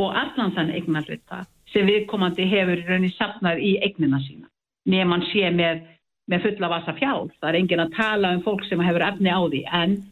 [0.00, 4.48] og allan þann eignarluta sem viðkomandi hefur í rauninni safnað í eignina sína
[4.88, 5.82] nema hann sé með,
[6.30, 7.28] með fulla vasa fjál.
[7.40, 10.02] Það er enginn að tala um fólk sem hefur efni á því en eh,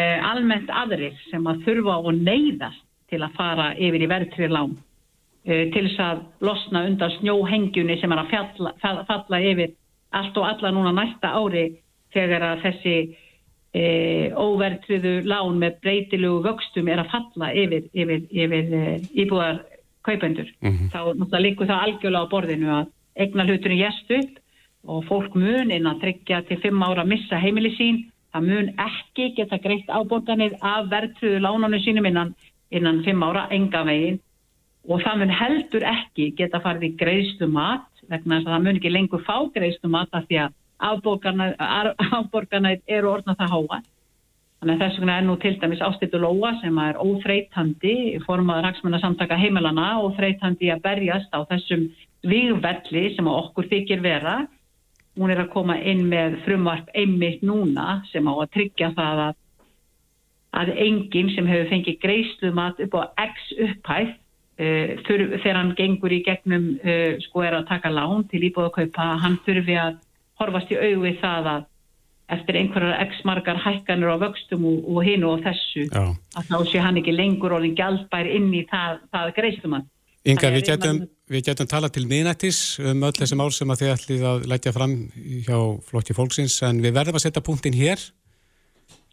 [0.00, 4.76] almennt aðrir sem að þurfa og neyðast til að fara yfir í verðtrið lán
[5.44, 9.74] eh, til þess að losna undan snjóhengjunni sem er að fjalla, falla, falla yfir
[10.16, 11.66] allt og alla núna næsta ári
[12.12, 12.96] þegar að þessi
[13.72, 13.84] e,
[14.36, 18.82] óvertriðu lán með breytilegu vöxtum er að falla yfir, yfir, yfir e,
[19.24, 19.62] íbúðar
[20.04, 20.50] kaupendur.
[20.92, 22.90] Þá náttúrulega líkur það algjörlega á borðinu að
[23.22, 24.40] eignar hluturinn gæst upp
[24.92, 28.02] og fólk mun innan tryggja til fimm ára að missa heimili sín.
[28.32, 32.34] Það mun ekki geta greitt áborganir af vertriðu lánanu sínum innan,
[32.72, 34.20] innan fimm ára enga veginn
[34.88, 38.78] og það mun heldur ekki geta farið í greiðslu mat vegna þess að það mun
[38.80, 40.58] ekki lengur fá greiðslu mat af því að
[42.18, 43.82] afborgarnæð eru orðna það háa.
[44.62, 47.94] Þannig að þess vegna er nú til dæmis Ástýttu Lóa sem er óþreytandi
[48.26, 51.88] formað raksmennar samtaka heimilana og þreytandi að berjast á þessum
[52.26, 54.36] vigvelli sem okkur þykir vera.
[55.18, 59.34] Hún er að koma inn með frumvarp einmitt núna sem á að tryggja það að,
[60.62, 66.16] að enginn sem hefur fengið greiðslumat upp á X upphæð uh, þurf, þegar hann gengur
[66.16, 70.00] í gegnum uh, sko er að taka lán til íbúðakaupa, hann þurfi að
[70.40, 71.68] horfast í við það að
[72.32, 76.04] eftir einhverjar x margar hækkanir á vöxtum og, og hinu og þessu Já.
[76.38, 79.88] að þá sé hann ekki lengur orðin gjaldbær inn í það, það greiðslumann.
[80.24, 83.80] Inga, við getum, við- við getum talað til miðnættis um öll þessi mál sem að
[83.82, 84.92] þið ætlið að leggja fram
[85.46, 85.56] hjá
[85.88, 87.98] flokki fólksins en við verðum að setja punktin hér.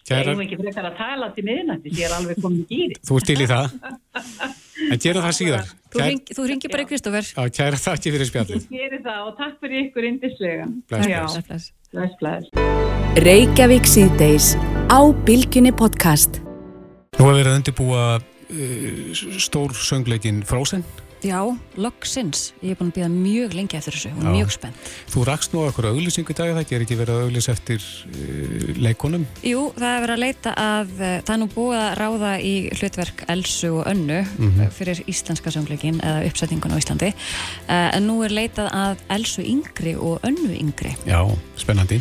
[0.10, 0.24] Kæra...
[0.24, 2.96] Kæra, Ég ekki frekar að tala til miðnættis, ég er alveg komin í gýri.
[3.06, 3.76] þú ert til í það.
[4.90, 5.66] En gerum það síðar.
[5.90, 7.26] Þú, Kær, ring, þú ringir bara í Kristófer.
[7.38, 8.64] á, kæra þakki fyrir spjallið.
[8.70, 10.66] Ég geri það og takk fyrir ykkur indislega.
[10.90, 11.46] Bless, Já, bless.
[11.50, 11.72] Bless.
[11.92, 13.24] bless, bless.
[13.26, 14.54] Reykjavík síðdeis
[14.94, 16.40] á Bilginni podcast.
[17.20, 18.04] Nú hefur verið að undirbúa
[19.40, 20.84] stór söngleikin Frozen.
[21.20, 21.42] Já,
[21.76, 22.54] loksins.
[22.64, 24.30] Ég er búin að býða mjög lengi eftir þessu og Já.
[24.38, 24.92] mjög spennt.
[25.12, 28.70] Þú rakst nú okkur auðlýsingu í dag, það ger ekki verið að auðlýsa eftir uh,
[28.86, 29.26] leikonum.
[29.44, 32.54] Jú, það er verið að leita að, eh, það er nú búið að ráða í
[32.80, 34.62] hlutverk Elsu og Önnu Mhm.
[34.62, 37.12] eh, fyrir íslenska söngleikin eða uppsetningun á Íslandi.
[37.68, 40.96] Eh, En nú er leitað að Elsu yngri og Önnu yngri.
[41.06, 41.20] Já,
[41.58, 42.00] spennandi.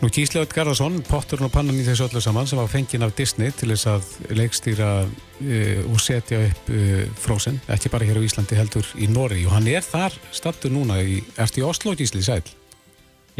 [0.00, 3.52] Nú Gísleot Garðarsson, potturinn og pannan í þessu öllu saman sem var fenginn af Disney
[3.52, 8.56] til þess að leikstýra uh, og setja upp uh, Frozen, ekki bara hér á Íslandi
[8.56, 12.40] heldur í Nóri og hann er þar stattur núna, í, ertu í Oslo Gísli sæl?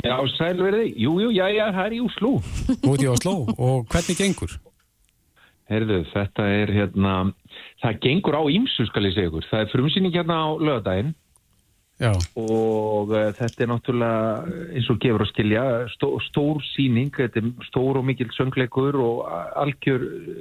[0.04, 0.92] Já, sælverði.
[1.00, 2.34] Jú, jú, já, já, það er í Úslú.
[2.92, 4.52] Út í Oslo og hvernig gengur?
[5.72, 7.16] Herðu, þetta er hérna,
[7.80, 9.48] það gengur á ímsu, skal ég segja ykkur.
[9.48, 11.16] Það er frumsýning hérna á lögadaginn
[12.00, 17.10] Já, og uh, þetta er náttúrulega, eh, eins og gefur að skilja, stó, stór síning,
[17.12, 19.26] þetta er stór og mikill söngleikur og
[19.60, 20.38] algjör uh,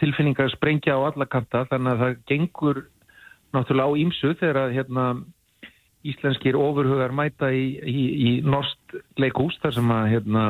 [0.00, 2.80] tilfinningar sprengja á alla kanta, þannig að það gengur
[3.52, 5.04] náttúrulega á ímsu þegar að hérna
[6.08, 10.48] íslenskir ofurhugar mæta í, í, í norsk leikhús þar sem að hérna,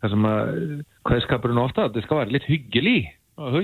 [0.00, 0.50] þar sem að
[1.10, 2.98] hvaðskapurinn ofta, þetta skal vera litt hyggili
[3.36, 3.60] að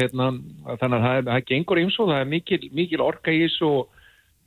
[0.00, 0.32] hérna
[0.66, 3.44] að þannig að það, er, það gengur ímsu og það er mikil, mikil orka í
[3.44, 4.00] þessu og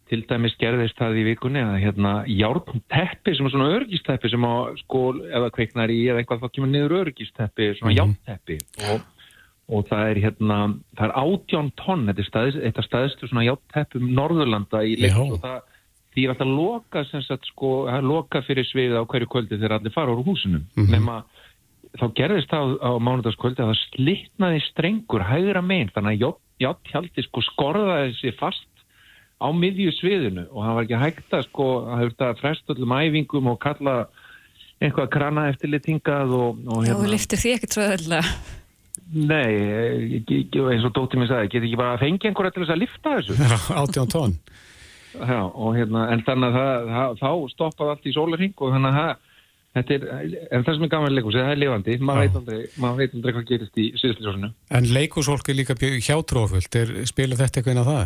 [0.10, 4.46] til dæmis gerðist það í vikunni að hérna járnteppi sem er svona örgisteppi sem
[4.84, 7.98] sko eða kveiknar í eða eitthvað þá kemur niður örgisteppi svona Mhm.
[8.00, 8.58] járnteppi
[8.94, 9.02] og,
[9.70, 10.60] og það er hérna
[10.98, 15.24] það er átján tonn þetta er staðist, staðistu svona járnteppum Norðurlanda í leikt Já.
[15.26, 15.62] og það
[16.16, 19.80] því er alltaf loka sem sagt sko það loka fyrir sviðið á hverju kvöldi þegar
[19.80, 20.92] allir fara úr húsinu Mhm.
[20.92, 21.24] nema
[21.98, 27.24] þá gerðist það á, á mánudagskvöldi að það slitnaði strengur hægra megin þannig að játthjaldi
[27.26, 28.64] sko skorðaði sig fast
[29.42, 32.96] á miðju sviðinu og það var ekki hægt að sko að hefur þetta frest öllum
[32.96, 33.96] æfingum og kalla
[34.84, 38.22] einhvað krana eftir litingað og, og Já, þú liftir því ekkert svo öll
[39.14, 39.52] nei,
[40.20, 42.74] ekki, ekki, eins og Dóttir minn sagði, geti ekki bara að fengja einhverja til þess
[42.74, 44.36] að lifta þessu átján tónn.
[45.16, 49.00] Já, og hérna, en þannig að það, það, þá stoppaði allt í sólarhing og þannig
[49.00, 49.14] að
[49.76, 53.00] þetta er, en það sem er gaman leikus, það er lifandi, maður veit aldrei, maður
[53.00, 54.52] veit aldrei hvað gerist í síðustljósinu.
[54.80, 58.06] En leikúsfólk er líka hjátrófullt, er spilur þetta eitthvað inn á það?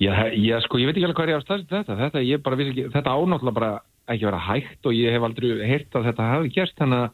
[0.00, 2.56] Já, já, sko, ég veit ekki alveg hvað er ég á staðsett þetta, þetta, bara
[2.64, 3.72] ekki, þetta ánáttúrulega bara
[4.08, 7.10] ekki vera hægt og ég hef aldrei heyrt að þetta hafi gerst, þannig að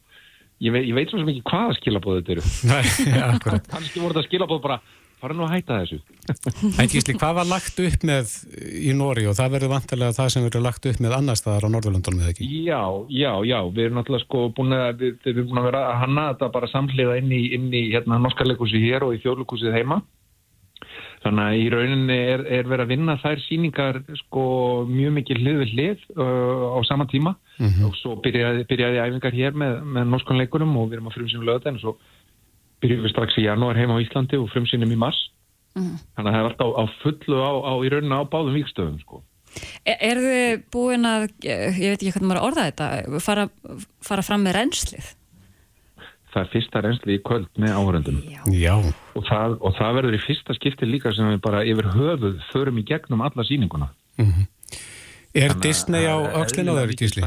[0.64, 2.44] ég veit, ég veit svo ekki hvaða skilabóð þetta eru.
[2.70, 3.66] Nei, akkurat.
[3.72, 4.78] Kannski voru þetta skilabóð bara,
[5.20, 5.98] fara nú að hætta þessu.
[6.80, 10.46] En Gísli, hvað var lagt upp með í Nóri og það verður vantilega það sem
[10.46, 12.50] verður lagt upp með annar staðar á Norðurlandunum eða ekki?
[12.70, 15.86] Já, já, já, við erum náttúrulega sko búin að, við, við erum búin að vera
[15.90, 19.24] að hanna þetta bara samhliða inn í, inn í hérna norska leikúsi hér og í
[19.26, 20.04] þjóðleikúsið heima.
[21.24, 24.42] Þannig að í rauninni er, er verið að vinna þær síningar sko
[24.90, 27.84] mjög mikið hlið við hlið uh, á sama tíma Mm -hmm.
[27.88, 31.46] og svo byrjaði, byrjaði æfingar hér með, með norskan leikurum og við erum að frumsýnum
[31.48, 31.92] löðan og svo
[32.80, 35.20] byrjum við strax í janúar heima á Íslandi og frumsýnum í mars.
[35.76, 35.96] Mhm.
[36.16, 39.00] Þannig að það er alltaf á, á fullu á, á í rauninni á báðum vikstöðum
[39.00, 39.22] sko.
[39.86, 43.48] Er, er þið búin að, ég veit ekki hvernig maður orða þetta, fara,
[44.04, 45.06] fara fram með reynslið?
[46.36, 48.16] Það er fyrsta reynsli í kvöld með áhöröndum.
[48.52, 48.74] Já.
[49.16, 52.80] Og það, og það verður í fyrsta skipti líka sem við bara yfir höfuð förum
[52.82, 53.88] í gegnum alla síninguna.
[54.20, 57.24] Er Þannig að Disney á er öxlinu á þeirri Gísli?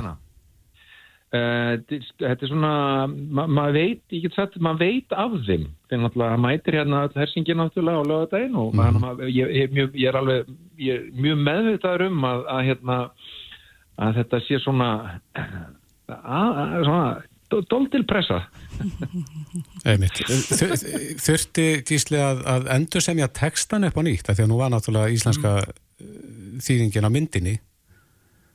[1.30, 2.72] Uh, þetta er svona
[3.10, 7.60] ma maður veit, ég get sagt maður veit af þeim, þegar náttúrulega mætir hérna hersingin
[7.62, 8.97] náttúrulega á lögadaginn og mm.
[9.03, 10.49] maður, ég, ég, ég, ég er alveg
[10.82, 12.97] ég er mjög meðvitaður um að, að hérna
[13.99, 14.89] að þetta sé svona
[16.10, 17.03] að, að, svona
[17.50, 18.43] dóltil pressa.
[21.26, 25.16] Þurfti Gísli að, að endur semja textan upp á nýtt því að nú var náttúrulega
[25.16, 26.62] íslenska mm.
[26.66, 27.56] þýðingin á myndinni.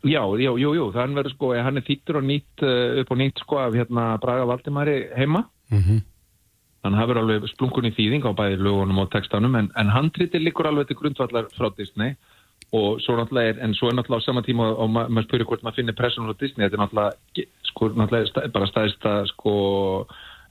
[0.05, 3.21] Já, já, jú, jú, þann verður sko, hann er þýttur og nýtt uh, upp og
[3.23, 5.47] nýtt sko af hérna Braga Valdimari heima.
[5.73, 6.03] Mm
[6.85, 10.69] að það verður alveg splunkunni þýðing á bæði lögunum og textanum en, en handriti liggur
[10.69, 12.17] alveg til grundvallar frá Disney.
[12.75, 15.49] Og svo náttúrulega er, en svo er náttúrulega á sama tíma og ma maður spyrir
[15.49, 19.55] hvort maður finnir pressun á Disney, þetta er náttúrulega, sko, náttúrulega bara staðista sko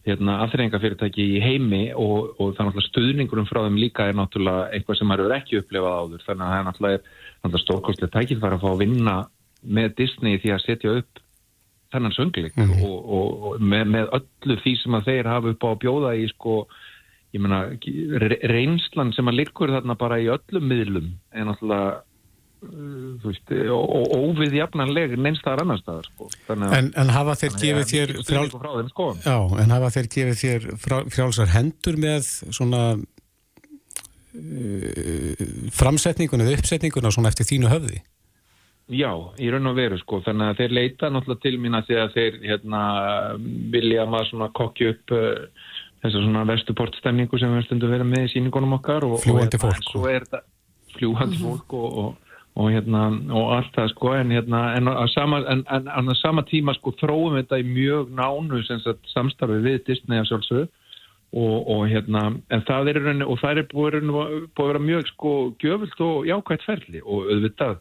[0.04, 4.66] hérna aðþreyingafyrirtæki í heimi og, og það er náttúrulega stuðningurum frá þeim líka er náttúrulega
[4.76, 6.26] eitthvað sem maður ekki upplefað áður.
[6.28, 9.18] Þannig að það er náttúrulega, stórkostlega tækifæri að fá að vinna
[9.64, 11.22] með Disney því að setja upp
[11.94, 15.70] þennan söngleik og, og, og með, með öllu því sem að þeir hafa upp á
[15.70, 16.56] að bjóða í sko,
[17.36, 17.60] ég meina,
[18.26, 22.02] re- reynslan sem að liggur þarna bara í öllum miðlum er náttúrulega
[22.64, 26.30] og, og óviðjafnanleg neinstaðar annar staðar sko.
[26.54, 28.48] En, en hafa þeir gefið þér frjál...
[28.54, 29.08] þeim, sko.
[29.26, 30.62] Já, en hafa þeir gefið þér
[31.14, 32.22] frjálsar hendur með
[32.56, 33.04] svona uh,
[35.76, 38.00] framsetningun eða uppsetninguna svona eftir þínu höfði?
[38.94, 42.16] Já, í raun og veru sko, þannig að þeir leita náttúrulega til mín að að
[42.18, 42.82] þeir hérna,
[43.72, 45.22] vilja maður svona kokki upp uh,
[46.04, 49.70] þessa svona vestuportstemningu sem við stundum verið með í síningunum okkar og, Fljúgandi og, hérna,
[49.70, 50.42] fólk, en svo er þetta
[50.94, 52.23] fljúhandi fólk og, og,
[52.54, 56.44] og, hérna, og allt það sko en, hérna, en, á sama, en, en, en sama
[56.46, 58.62] tíma sko þróum við þetta í mjög nánu
[59.10, 60.68] samstarfi við Disney að sjálfsögðu.
[61.34, 65.08] Og, og hérna en það er rauninni og það er búið, búið að vera mjög
[65.10, 65.32] sko
[65.64, 67.02] gjöfult og jákvægt ferli.
[67.02, 67.80] Og auðvitað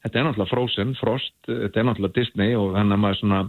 [0.00, 3.42] þetta er náttúrulega Frozen, Frost, þetta er náttúrulega Disney og þannig að maður svona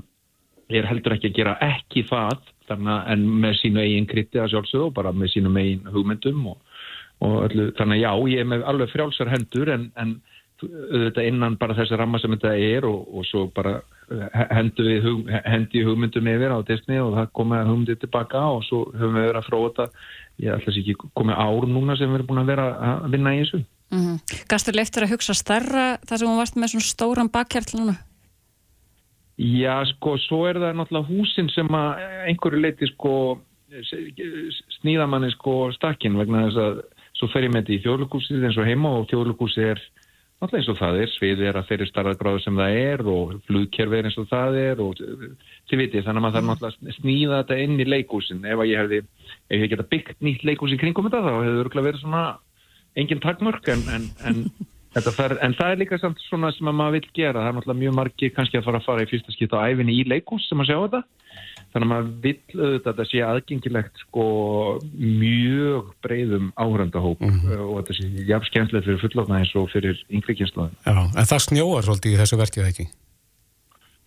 [0.67, 4.49] er heldur ekki að gera ekki það þannig að en með sínu eigin krytti að
[4.51, 6.57] sjálfsögðu og bara með sínum eigin hugmyndum og,
[7.23, 10.17] og öllu, þannig að já, ég er með alveg frjálsar hendur en, en
[10.65, 13.77] auðvitað innan bara þessi ramma sem þetta er og, og svo bara
[14.11, 18.63] eh, hendu við hug, hendi hugmyndum yfir á Disney og það komið hugmyndið tilbaka og
[18.67, 19.87] svo höfum við verið að fróða þetta
[20.37, 23.35] ég ætla þess ekki komið ár núna sem við erum búin að vera að vinna
[23.35, 24.17] í þessu Mm -hmm.
[24.51, 27.95] Gastur leiftur að hugsa starra þar sem hún varst með svona stóran bakkjarl núna?
[29.37, 31.89] Já, sko, svo er það náttúrulega húsin sem að
[32.27, 33.39] einhverju leiti sko
[34.81, 36.81] snýða manni sko stakkin vegna þess að
[37.17, 39.79] svo fer ég með þetta í þjóðlugúsið eins og heima og þjóðlugúsið er
[40.37, 43.97] náttúrulega eins og það er, sviðið er að þeirri starðagráðu sem það er og flugkerfi
[43.97, 47.39] er eins og það er og þið vitið, þannig að maður þarf náttúrulega að snýða
[47.41, 48.99] þetta inn í leikúsin ef að ég hefði,
[49.49, 52.23] ef ég geta byggt nýtt leikús í kringum þetta þá hefði örgulega verið svona
[52.97, 54.43] engin takmörk en, en, en,
[55.17, 57.41] fer, en það er líka samt svona sem að maður vil gera.
[57.41, 59.99] Það er náttúrulega mjög margi kannski að fara að fara í fyrsta skipt á æfinni
[59.99, 61.03] í leikús sem að sjá þetta
[61.77, 64.27] þannig að maður vil auðvitað að þetta sé aðgengilegt sko
[64.97, 70.73] mjög breyðum áhörandahóp og þetta sé jafn skemmtilegt fyrir fullofna eins og fyrir yngri kynslaðin
[70.87, 72.87] Já, en það snjóar svolítið í þessu verkið ekki?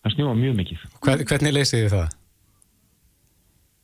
[0.00, 0.84] Það snjóar mjög mikið.
[1.04, 2.14] Hvern, Hvernig leysið þið það?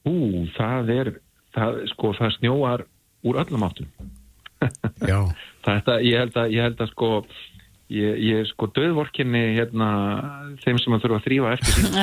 [0.07, 0.15] Ú,
[0.57, 1.11] það er
[1.57, 2.85] það, sko, það snjóar
[3.27, 3.91] úr öllum áttum.
[5.05, 5.19] Já.
[5.67, 7.11] Þetta, ég held að, ég held að sko
[7.93, 9.91] ég, ég er sko döðvorkinni hérna
[10.65, 12.01] þeim sem að þurfa að þrýfa eftir sín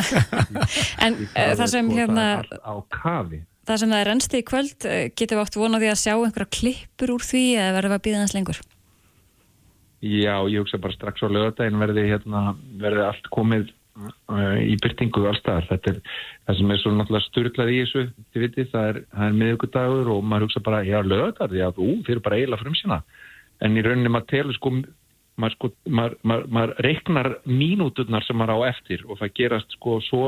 [1.05, 4.47] En uh, það sem sko, hérna það á kafi það sem það er ennsti í
[4.47, 7.93] kvöld uh, getum við átt vonað því að sjá einhverja klippur úr því eða verðum
[7.93, 8.63] við að býða hans lengur?
[10.03, 12.41] Já, ég hugsa bara strax á lögadaginn verði hérna,
[12.75, 15.69] verði allt komið uh, í byrtingu allstaðar.
[15.69, 15.99] Þetta er
[16.43, 18.03] það sem er svo náttúrulega styrlað í þessu,
[18.33, 22.25] þið vitið, það er, er miðugudagur og maður hugsa bara, já, lögadagur, já, þú, eru
[22.25, 22.99] bara eiginlega frumsina.
[23.63, 24.73] En í rauninni maður telur sko,
[25.39, 29.97] maður sko, maður, maður, maður reiknar mínúturnar sem maður á eftir og það gerast sko
[30.05, 30.27] svo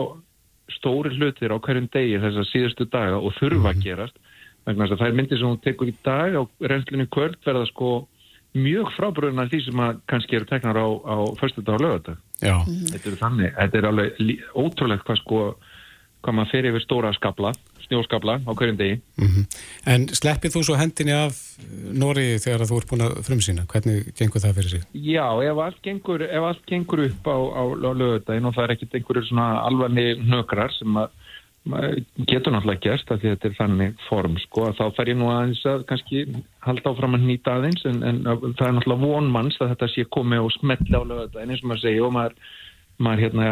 [0.74, 4.18] stóri hlutir á hverjum degi þessar síðustu daga og þurfa að gerast
[4.66, 6.41] vegna þess að það er myndir sem hún tekur í dag á
[6.72, 7.91] reynslunni kvöld verða sko
[8.56, 12.20] mjög frábröðunar því sem að kannski eru teknar á, á förstu dag og lögadag.
[12.39, 12.56] Já.
[12.64, 15.41] Þetta er þannig, þetta er alveg ótrúlegt hvað sko,
[16.26, 17.53] hvað maður fer yfir stóra skabla,
[17.86, 18.99] snjóskabla á hverjum degi.
[19.21, 19.45] Mm
[19.86, 21.38] En sleppið þú svo hendinni af
[21.93, 23.67] Nóri þegar þú ert búin að frumsýna?
[23.69, 24.88] Hvernig gengur það fyrir sig?
[24.93, 28.73] Já, ef allt gengur, ef allt gengur upp á, á, á lögadaginn og það er
[28.76, 31.13] ekkit einhverju svona alvarni nökrar sem að
[31.69, 35.32] maður getur náttúrulega gerst að þetta er þannig form sko að þá fer ég nú
[35.34, 36.21] aðeins að kannski
[36.65, 40.05] halda áfram að nýta aðeins en, en að það er náttúrulega vonmanns að þetta sé
[40.13, 42.38] komið og smetli á lögadaginn eins og maður segja og maður,
[43.07, 43.49] maður hérna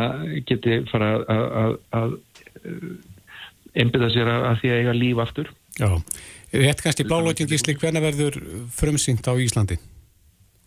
[0.52, 2.16] geti fara að,
[2.62, 2.94] að
[3.74, 5.50] einbyða sér að, því að eiga líf aftur.
[5.80, 5.90] Já.
[6.54, 8.38] Rétt kannski blálókin gísli, hvernig verður
[8.76, 9.80] frumsýnt á Íslandi?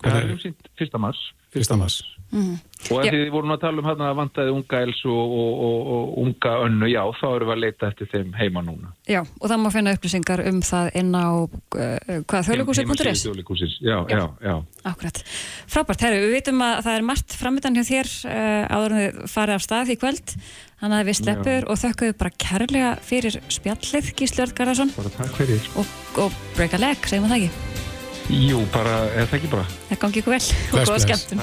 [0.07, 1.21] Er um sínt fyrsta mars.
[1.55, 2.01] Fyrsta mars.
[2.33, 2.57] Mm.
[2.87, 3.09] Og Já.
[3.11, 6.17] að þið vorum að tala um hérna að vantaði unga Elsu og, og, og, og
[6.23, 8.91] unga Önnu, já, þá erum við að leita eftir þeim heima núna.
[9.09, 11.49] Já, og það má finna upplýsingar um það inn á uh,
[12.29, 14.55] hvað þjóðleikúsið.is Heimasíðu Þjóðleikhússins, Já, já, já.
[14.91, 15.23] Akkurat.
[15.73, 19.35] Frábært, herru, við veitum að það er margt framöndan hjá þér uh, áður en þið
[19.37, 20.37] farið af stað í kvöld
[20.77, 25.39] þannig að við sleppur og þökkum bara kærlega fyrir spjallið Gísli Örd Garðarsson Bara takk
[25.41, 25.71] fyrir.
[25.81, 27.95] og, og break a leg, segjum við það ekki
[28.27, 29.65] Jú, bara, er það ekki bara?
[29.87, 31.39] það gangi ykkur vel og góða skemmtun.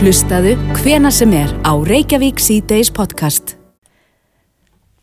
[0.00, 3.54] Hlustaðu hvena sem er á Reykjavík C-Days podcast.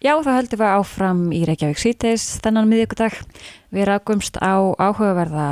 [0.03, 3.15] Já, þá höldum við áfram í Reykjavík síðdeis þennan miðjöggudag.
[3.72, 5.47] Við rakumst á áhugaverða,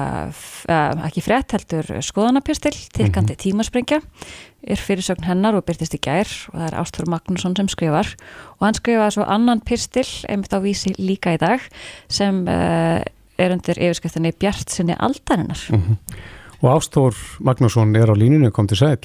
[0.68, 4.02] uh, ekki frétt heldur, skoðanapistil, tilkandi tímasprengja,
[4.68, 8.10] er fyrirsögn hennar og byrtist í gær og það er Ástfur Magnússon sem skrifar
[8.58, 11.64] og hann skrifaði svo annan pistil, einmitt á vísi líka í dag,
[12.12, 13.00] sem uh,
[13.40, 15.62] er undir yfirskriftinni Bjart sinni aldarinnar.
[16.60, 19.00] Og Ástór Magnússon er á línunni, kom til sæl.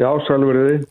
[0.00, 0.84] Já, sælveriði.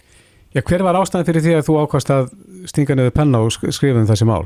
[0.55, 2.29] Já, hver var ástæðan fyrir því að þú ákvast að
[2.71, 4.45] stinga niður penna og sk- skrifa um þessi mál?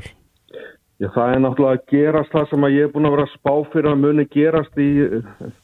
[1.00, 3.52] Já, það er náttúrulega að gerast það sem að ég er búin að vera spá
[3.72, 4.88] fyrir að muni gerast í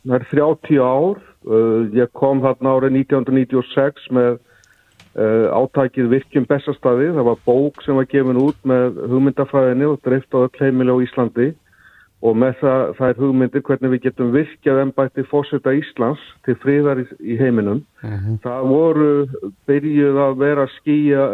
[0.09, 1.19] nær 30 ár.
[1.47, 7.11] Uh, ég kom þarna árið 1996 með uh, átækið virkjum bestastadi.
[7.13, 10.99] Það var bók sem var gefin út með hugmyndafræðinni og dreift á öll heimili á
[11.05, 11.51] Íslandi
[12.25, 17.03] og með það, það er hugmyndir hvernig við getum virkjað ennbætti fórseta Íslands til friðar
[17.03, 17.83] í, í heiminum.
[18.45, 19.11] Það voru
[19.69, 21.27] byrjuð að vera skýja,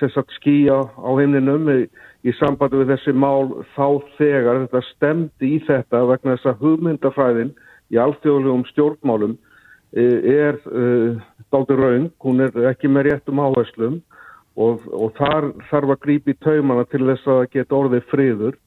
[0.00, 1.80] sagt skýja á heimlinum í,
[2.24, 3.86] í sambandi við þessi mál þá
[4.16, 7.52] þegar þetta stemdi í þetta vegna þess að hugmyndafræðin
[7.90, 9.36] í alþjóðlegum stjórnmálum
[9.92, 11.20] eh, er uh,
[11.50, 14.00] dálítið raung, hún er ekki með réttum áherslum
[14.56, 18.58] og, og þar þarf að grípa í taumana til þess að geta orðið friður.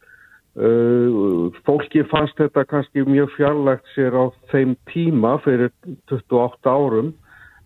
[0.54, 5.72] Uh, fólki fannst þetta kannski mjög fjarlægt sér á þeim tíma fyrir
[6.12, 7.10] 28 árum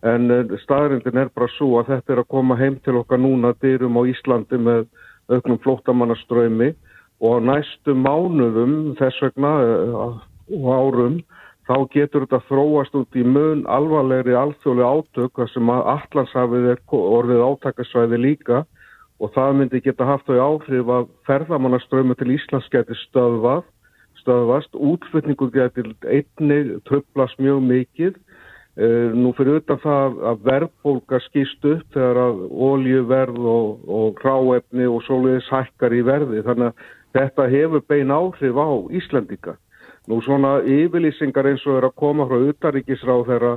[0.08, 3.52] en uh, staðrindin er bara svo að þetta er að koma heim til okkar núna
[3.60, 4.86] dyrum á Íslandi með
[5.28, 6.70] auknum flóttamannaströymi
[7.20, 9.52] og á næstu mánuðum þess vegna
[10.48, 11.20] og árum
[11.68, 18.24] þá getur þetta þróast út í mun alvarlegri alþjóðlega átök sem allansafið er orðið átakasvæði
[18.24, 18.64] líka
[19.18, 23.66] og það myndi geta haft þau áhrif að ferðamannaströmu til Íslands geti stöðvað,
[24.22, 28.18] stöðvast, útflutningu geti einnig tröflast mjög mikið.
[28.78, 34.86] Uh, nú fyrir utan það að verðbólka skýst upp þegar að oljuverð og, og ráefni
[34.86, 36.84] og svoleiðis hækkar í verði þannig að
[37.18, 39.56] þetta hefur bein áhrif á Íslandika.
[40.08, 43.56] Nú svona yfirlýsingar eins og er að koma frá utaríkisráð þeirra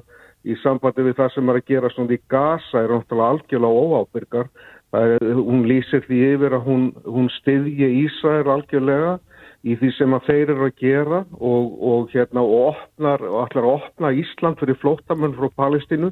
[0.48, 4.48] í sambandi við það sem er að gera svona í gasa er náttúrulega algjörlega óábyrgar.
[4.90, 9.18] Hún lýsir því yfir að hún, hún styðji Ísrael algjörlega
[9.62, 13.68] í því sem að þeir eru að gera og, og, hérna, og, opnar, og ætlar
[13.68, 16.10] að opna Ísland fyrir flóttamenn frá Palestínu.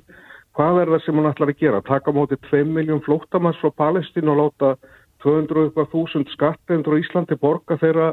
[0.55, 1.83] Hvað er það sem hún ætlar að gera?
[1.87, 4.75] Taka móti 2 miljón flóttamanns frá Palestínu og láta
[5.25, 8.13] 200 eitthvað þúsund skattendur á Íslandi borga þeirra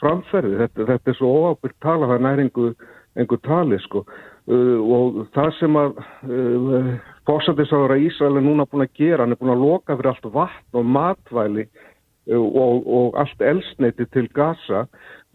[0.00, 0.56] framferði.
[0.62, 2.70] Þetta, þetta er svo óábyrgt tala, það er næringu
[3.16, 4.04] einhver tali sko.
[4.46, 5.96] Uh, og það sem að
[6.30, 6.90] uh,
[7.26, 10.28] fórsættisáður að Ísrael er núna búin að gera, hann er búin að loka fyrir allt
[10.36, 14.84] vatn og matvæli uh, og, og allt elsneiti til Gaza.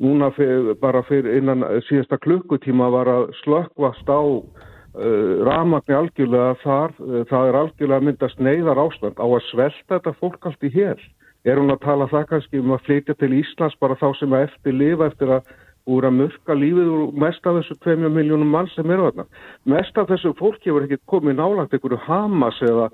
[0.02, 6.96] Núna fyr, bara fyrir innan síðasta klukkutíma var að slökkvast á uh, ramagni algjörlega þar.
[7.04, 10.72] Uh, það er algjörlega að myndast neyðar ástand á að svelta þetta fólk allt í
[10.72, 11.04] hér.
[11.44, 14.48] Er hún að tala það kannski um að flytja til Íslands bara þá sem að
[14.48, 15.54] eftir lifa eftir að
[15.90, 19.26] úr að mörka lífið úr mest af þessu 2 miljónum mann sem eru þarna.
[19.74, 22.90] Mest af þessu fólki hefur ekki komið nálagt einhverju Hamas eða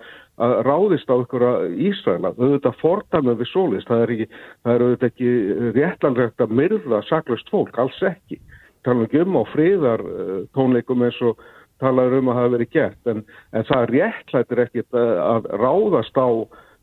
[0.68, 1.52] ráðist á einhverja
[1.90, 2.32] Ísraela.
[2.38, 3.90] Þau auðvitað fordæmið við sólist.
[3.92, 4.30] Það er, ekki,
[4.64, 5.34] það er auðvitað ekki
[5.80, 8.40] réttanlegt að myrða saklust fólk, alls ekki.
[8.88, 11.44] Tala ekki um á friðar uh, tónleikum eins og
[11.84, 13.12] talaður um að það hafi verið gert.
[13.12, 13.22] En,
[13.52, 16.30] en það réttlætir ekkit að, að ráðast á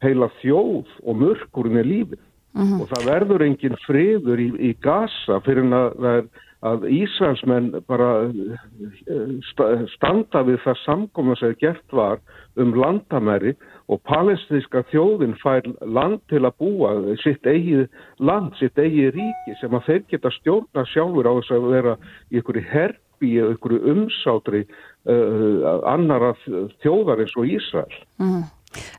[0.04, 2.22] heila þjóð og mörkurinn er lífið
[2.54, 2.80] Mhm.
[2.80, 6.28] og það verður engin friður í, í Gaza fyrir að,
[6.62, 12.22] að, Ísraelsmenn bara eh, sta- standa við það samkomna sem gert var
[12.56, 13.56] um landamæri
[13.90, 16.94] og palestinska þjóðin fær land til að búa
[17.24, 17.88] sitt eigið
[18.22, 21.96] land, sitt eigið ríki sem að þeir geta stjórna sjálfur á þess að vera
[22.30, 24.62] í einhverju herbi eða einhverju umsátri
[25.10, 26.32] uh, annara
[26.80, 27.98] þjóðar eins og Ísrael.
[28.22, 28.44] Mhm.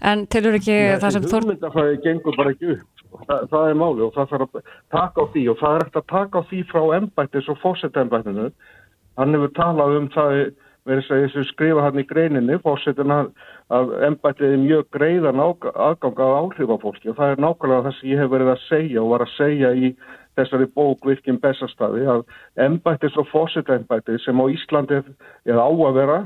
[0.02, 1.48] En tilur ekki það sem Þór...
[1.48, 3.06] Hugmyndafræði gengur bara ekki upp.
[3.16, 6.02] Það, það er máli og það þarf að taka á því og það er eftir
[6.02, 8.48] að taka á því frá embættis og fósettembættinu.
[9.16, 10.40] Hann hefur talað um það,
[10.86, 13.32] verið að þessu skrifa hann í greininni, fósettin að,
[14.10, 18.34] embættið er mjög greiðan aðgang að áhrifafólki og það er nákvæmlega það sem ég hef
[18.36, 19.94] verið að segja og var að segja í
[20.36, 22.26] þessari bók virkinn bestastadi að
[22.68, 25.02] embættis og fósettembætti sem á Íslandi
[25.48, 26.20] er á að vera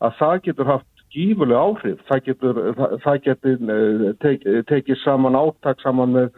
[0.00, 2.00] að það getur haft gífuleg áhrif.
[2.08, 6.30] Það getur, það, það getur eh, tek, tekið saman áttak saman með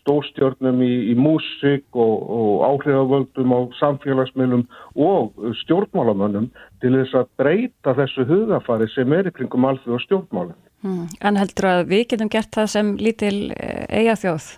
[0.00, 4.64] stórstjórnum í, í músik og, og áhrifavöldum á samfélagsmiðlum
[4.94, 6.48] og stjórnmálamönnum
[6.80, 10.58] til þess að breyta þessu hugafari sem er í kringum alþjóð og stjórnmálum.
[10.86, 11.04] Mm.
[11.26, 14.52] En heldur að við getum gert það sem lítil eiga þjóð?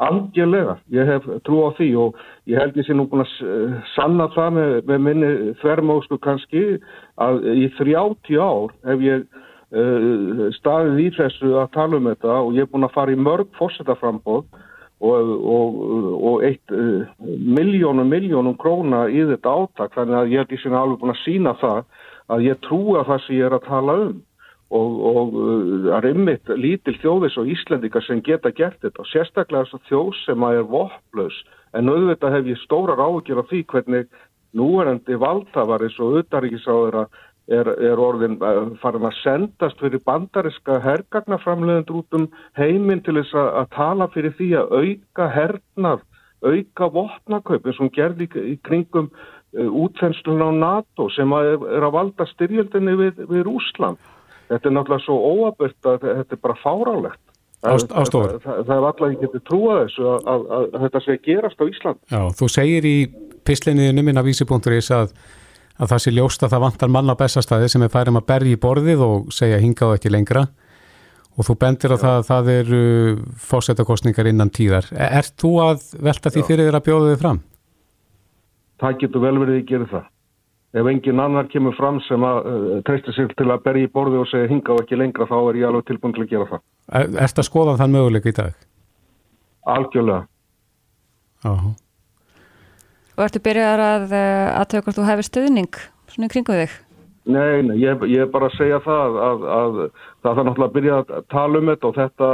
[0.00, 2.16] Algjörlega, ég hef trú á því og
[2.50, 5.30] ég held ég sé nú búin að eh, sanna það með, með minni
[5.60, 6.62] þvermóðsku kannski
[7.22, 12.56] að í 30 ár hef ég uh, staðið í þessu að tala um þetta og
[12.56, 14.42] ég er búin að fara í mörg fórsetaframbóð
[15.02, 15.78] og, og,
[16.32, 20.72] og eitt uh, miljónum, miljónum króna í þetta áttak þannig að ég held ég sé
[20.72, 21.80] alveg búin að sína það
[22.32, 24.20] að ég trúa það sem ég er að tala um
[24.72, 25.34] og, og
[25.86, 29.88] það er ymmit lítil þjóðis og Íslendingar sem geta gert þetta og sérstaklega þess að
[29.90, 31.40] þjóð sem að er vopplaus
[31.76, 34.08] en auðvitað hef ég stórar áhugjur af því hvernig
[34.56, 36.98] núverandi valdhafar eins og auðaríkisáður
[37.52, 38.38] er, er orðin
[38.82, 44.36] farin að sendast fyrir bandariska hergagnaframleðendur út um heiminn til þess að, að tala fyrir
[44.38, 46.04] því að auka hernað,
[46.42, 51.96] auka og hún gerði í, kringum uh, útfennslun á NATO sem að er, er að
[51.98, 54.00] valda styrjöldinni við, við Rúsland
[54.52, 57.20] þetta er náttúrulega svo óaböld að þetta er bara fárálegt.
[57.62, 61.02] Ást, það, það, það er alltaf ekki til trúa þessu að, að, að, að þetta
[61.04, 62.00] sé að gerast á Ísland.
[62.10, 62.96] Já, þú segir í
[63.46, 65.12] pislinniðinu minna vísi.is að,
[65.78, 68.56] að það sé ljóst að það vantar mann á bestastæði sem er færum að berja
[68.56, 70.48] í borðið og segja hingað ekki lengra
[71.32, 72.82] og þú bendir á það að það eru
[73.46, 74.90] fórsetakostningar innan tíðar.
[74.92, 77.40] Er, ert þú að velta því fyrir þér að bjóða þið fram?
[78.82, 80.10] Það getur vel verið að gera það
[80.72, 84.22] ef engin annar kemur fram sem að uh, treysta sér til að berja í borði
[84.22, 86.64] og segja hinga og ekki lengra þá er ég alveg tilbúin til að gera það.
[86.92, 88.68] Er, erst að skoða þann möguleika í dag?
[89.72, 90.24] Algjörlega.
[91.42, 91.74] Áhú.
[93.12, 96.80] Og ertu byrjar að aðtöða hvort þú hefur stuðning svona í kringu þig?
[97.22, 100.76] Nei, nei, ég, ég er bara að segja það að, að það þarf náttúrulega að
[100.76, 102.30] byrja að tala um þetta og þetta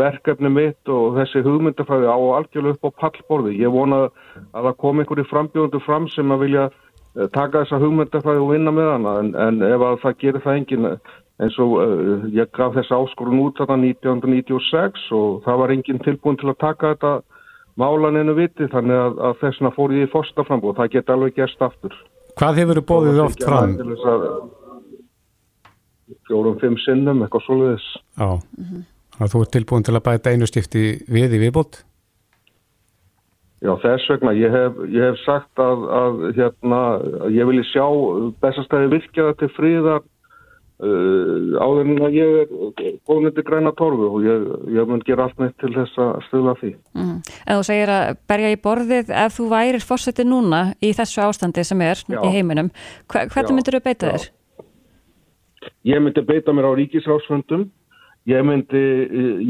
[0.00, 3.52] verkefni mitt og þessi hugmyndafræði á algjörlega upp á pallborði.
[3.60, 6.64] Ég vona að það kom einhverju frambjóðundu fram sem að vilja
[7.12, 10.88] taka þessa hugmyndafræði og vinna með hana en, en ef að það gerir það engin
[11.42, 16.38] eins og uh, ég gaf þessa áskorun út þarna 1996 og það var engin tilbúin
[16.40, 17.12] til að taka þetta
[17.80, 22.00] málaninu viti þannig að, að þessuna fór ég í fórstaframbúð það geti alveg gerst aftur
[22.40, 23.76] Hvað hefur þið bóðið oft fram?
[26.28, 28.84] Fjórum, fimm sinnum, eitthvað svoleiðis Já, mm -hmm.
[29.18, 31.82] að þú ert tilbúin til að bæta einu stifti við í viðbót?
[33.62, 36.80] Já, þess vegna, ég hef, ég hef sagt að, að hérna,
[37.30, 37.84] ég vilji sjá
[38.42, 40.00] bestastæði virkjaða til fríðar
[40.82, 45.38] uh, áður en að ég er góðmyndi græna torfu og ég, ég mun gera allt
[45.38, 46.72] neitt til þess að stöða því.
[46.98, 47.14] Mm.
[47.22, 51.66] En þú segir að berja í borðið ef þú værir fórsetið núna í þessu ástandi
[51.68, 52.18] sem er já.
[52.18, 52.72] í heiminum,
[53.06, 54.16] Hver, hvernig myndur þú beita já.
[54.16, 54.28] þér?
[55.86, 57.68] Ég myndi beita mér á ríkisráðsfundum
[58.30, 58.80] Ég myndi,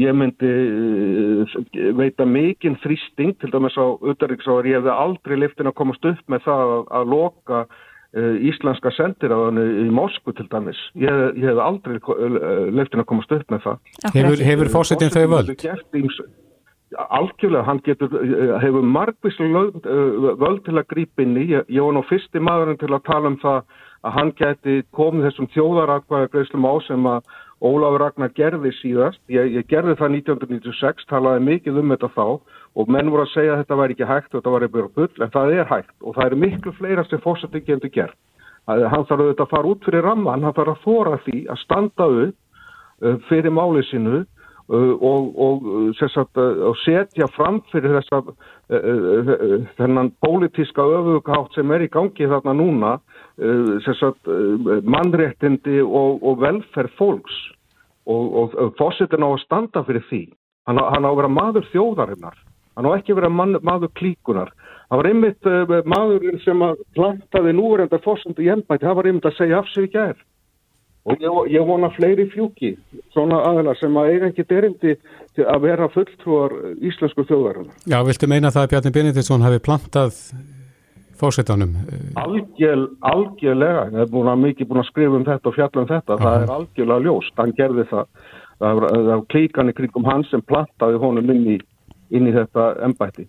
[0.01, 0.51] ég myndi
[1.93, 6.47] veita mikinn þrýsting, til dæmis á auðaríksáður, ég hefði aldrei leftin að komast upp með
[6.47, 10.81] það að, að loka uh, íslenska sendiráðinu í Moskvu til dæmis.
[10.97, 11.99] Ég, ég hefði aldrei
[12.79, 13.93] leftin að komast upp með það.
[14.17, 15.53] Hefur, hefur fórsetin þau völd?
[16.93, 18.19] Algjörlega, hann getur,
[18.61, 21.47] hefur margvíslega völd til að grípa inn í.
[21.61, 23.61] Ég var nú fyrsti maðurinn til að tala um það
[24.03, 29.53] að hann geti komið þessum þjóðarakvæða greiðslum á sem að Ólafur Ragnar gerði síðast, ég,
[29.55, 32.25] ég gerði það 1996, talaði mikið um þetta þá
[32.73, 35.23] og menn voru að segja að þetta væri ekki hægt og þetta var eitthvað bull,
[35.23, 38.19] en það er hægt og það er miklu fleira sem fórsett ekki endur gert.
[38.67, 42.09] Hann þarf auðvitað að fara út fyrir ramman, hann þarf að þóra því að standa
[42.25, 42.35] upp
[43.03, 48.35] uh, fyrir málið sinu uh, og, og, sagt, uh, og setja fram fyrir þess að
[49.77, 52.93] þennan pólitíska öfugátt sem er í gangi þarna núna
[53.83, 54.29] sagt,
[54.87, 57.35] mannréttindi og, og velferð fólks
[58.05, 60.23] og, og, fósitin á að standa fyrir því.
[60.67, 62.37] Hann á, hann á að vera maður þjóðarinnar.
[62.77, 64.53] Hann á ekki að vera man, maður klíkunar.
[64.89, 69.27] Það var einmitt uh, maðurinn sem að plantaði núverenda fósundu í ennbæti, það var einmitt
[69.29, 70.21] að segja af sig í gerð.
[71.03, 72.77] Og ég, ég vona fleiri fjúki,
[73.11, 74.93] svona aðeina sem að eiga ekki derindi
[75.43, 77.75] að vera fulltrúar íslensku þjóðarinnar.
[77.91, 80.21] Já, viltu meina það að Bjarni Benediktsson hafi plantað
[81.23, 81.73] fósettanum?
[82.19, 85.89] Algjör, algjörlega, ég hef búin að mikið búin að skrifa um þetta og fjalla um
[85.89, 86.23] þetta, Aha.
[86.23, 88.29] það er algjörlega ljóst, hann gerði það,
[88.61, 91.59] það var, klíkan í kringum hans sem plantaði honum inn í,
[92.13, 93.27] inn í þetta ennbæti.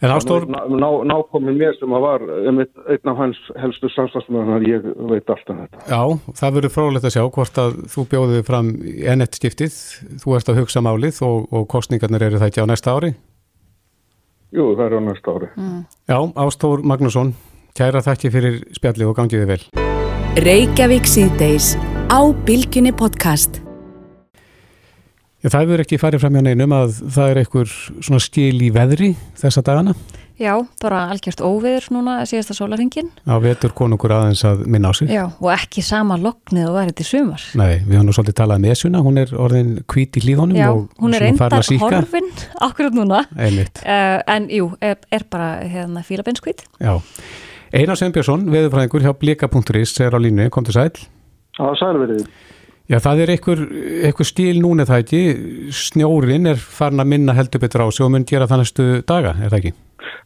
[0.00, 0.46] En Ástór...
[0.48, 5.82] Ná, nákomin mér sem að var einn af hans helstu samstagsmöðunar, ég veit alltaf þetta.
[5.90, 8.70] Já, það verður frólægt að sjá hvort að þú bjóðið fram
[9.12, 9.76] ennett skiptið,
[10.22, 13.12] þú ert að hugsa málið og, og kostningarnir eru það ekki á næsta ári?
[14.50, 15.48] Jú, það eru á næsta ári.
[15.54, 15.80] Mm.
[16.10, 17.34] Já, Ástór Magnússon,
[17.78, 19.60] kæra þakki fyrir spjallið og gangiði vel.
[20.42, 21.76] Reykjavík síðdeis
[22.10, 23.60] á Bilginni podcast.
[25.40, 27.70] Já, það hefur ekki farið fram hjá neinum að það er einhver
[28.02, 29.94] svona skil í veðri þessa dagana?
[30.40, 33.10] Já, bara algjört óveður núna síðasta sólaringin.
[33.28, 35.10] Já, vetur konungur aðeins að minna á sig.
[35.12, 37.44] Já, og ekki sama loknið og værið til sumar.
[37.60, 41.04] Nei, við hann nú svolítið talað með Esuna, hún er orðin hvít í hlýðunum og
[41.04, 42.30] hún er reyndar horfin
[42.70, 43.20] akkurat núna.
[43.36, 43.82] Einmitt.
[43.84, 46.64] Uh, en jú, er, er bara hérna fílabenskvít.
[46.80, 46.96] Já,
[47.76, 50.88] Einar Sembjörnsson, veðurfræðingur hjá blika.is er á línu, kom til sæl.
[51.60, 52.24] Já, sælverðið.
[52.90, 53.60] Já, það er einhver,
[54.08, 55.18] einhver stíl núna það ekki,
[55.78, 59.36] snjórin er farin að minna heldur betur á sig og mun gera það næstu daga,
[59.38, 59.72] er það ekki?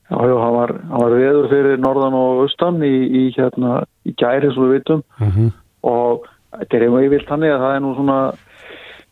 [0.09, 4.49] Já, já, hann var, var veður fyrir norðan og austan í, í, hérna, í gæri,
[4.55, 5.35] svo við vitum, uh mhm.
[5.35, 5.51] -huh.
[5.93, 6.25] og
[6.57, 8.19] þetta er einhverjum vilt hann eða það er nú svona,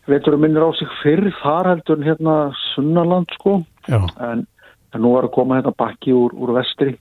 [0.09, 2.35] veiturum minnir á sig fyrr þar heldur en hérna
[2.73, 3.55] sunnaland, sko,
[3.87, 4.45] en,
[4.93, 6.97] en nú er að koma hérna bakki úr, úr vestri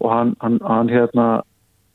[0.00, 1.42] og hann, hann, hann hérna,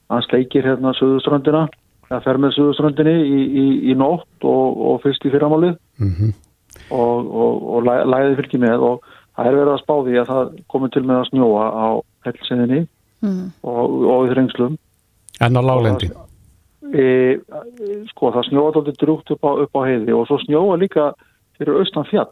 [0.09, 1.65] hann sleikir hérna söðuströndina
[2.13, 6.33] að fer með Suðuströndinni í, í, í nótt og, og fyrst í fyrramálið mm -hmm.
[6.95, 10.29] og, og, og læ, læði fylgji með og það er verið að spá því að
[10.31, 11.87] það komi til með að snjóa á
[12.27, 12.81] helsinni
[13.21, 13.43] mm.
[13.63, 14.77] og í þrengslum
[15.37, 16.09] En á lálendi?
[16.87, 17.37] E,
[18.09, 21.11] sko það snjóa alltaf drúgt upp á, upp á heiði og svo snjóa líka
[21.57, 22.31] fyrir austan fjall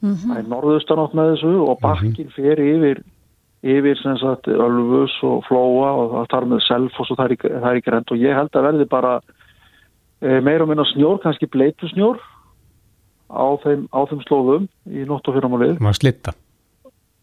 [0.00, 0.28] mm -hmm.
[0.28, 1.82] það er norðustan átt með þessu og mhm.
[1.82, 3.02] bakkin fyrir yfir
[3.60, 7.80] yfir sem sagt Ölfus og Flóa og það tar með Selfoss og það er, er
[7.80, 11.90] ekki reynd og ég held að verði bara e, meira og minna snjór, kannski bleitu
[11.92, 12.20] snjór
[13.28, 15.76] á þeim, á þeim slóðum í nótt og fyrramálið.
[15.84, 16.32] Má slitta?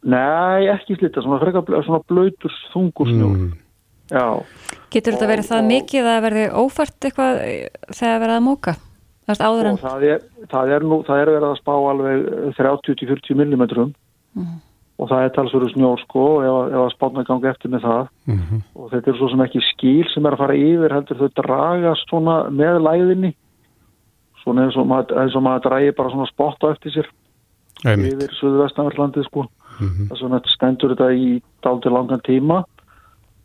[0.08, 3.40] Nei, ekki slitta, svona, freka, svona blöytur þungur snjór.
[3.42, 3.56] Mm.
[4.14, 4.28] Já.
[4.94, 7.42] Getur þetta verið það og, mikið að verði ófært eitthvað
[7.90, 8.78] þegar verið að móka?
[9.28, 12.30] Það er, það, er nú, það er verið að spá alveg
[12.62, 13.90] 30-40 millimetrum
[14.38, 14.56] mm
[14.98, 18.62] og það er talsverður snjór sko ef, að spána gangi eftir með það mm -hmm.
[18.76, 22.10] og þetta er svo sem ekki skýl sem er að fara yfir heldur þau dragast
[22.10, 23.32] svona með læðinni
[24.42, 27.08] svona eins og maður, eins og maður dragi bara svona spotta eftir sér
[27.86, 28.14] Einmitt.
[28.14, 30.08] yfir Suðvestanverðlandi sko mm -hmm.
[30.10, 32.64] þess vegna stendur þetta í daldi langan tíma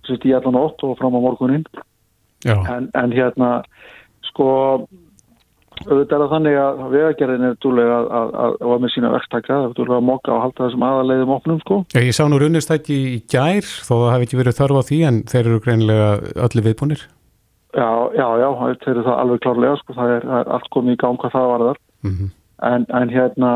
[0.07, 1.67] sett í allan ótt og fram á morgunin
[2.45, 3.63] en, en hérna
[4.23, 4.89] sko
[5.87, 9.53] auðvitað er það þannig að vegagerðin er dúlega að, að, að, að með sína verktaka,
[9.53, 11.79] það er dúlega að móka og halda þessum aðalegðum opnum sko.
[11.97, 15.01] Ég, ég sá nú runnistæki í gær þó það hef ekki verið þörf á því
[15.09, 16.09] en þeir eru greinilega
[16.47, 17.07] öllu viðbúnir.
[17.73, 18.49] Já, já, já,
[18.85, 21.37] þeir eru það alveg klárlega sko, það er, það er allt komið í gang hvað
[21.37, 22.33] það var þar mm -hmm.
[22.69, 23.53] en, en hérna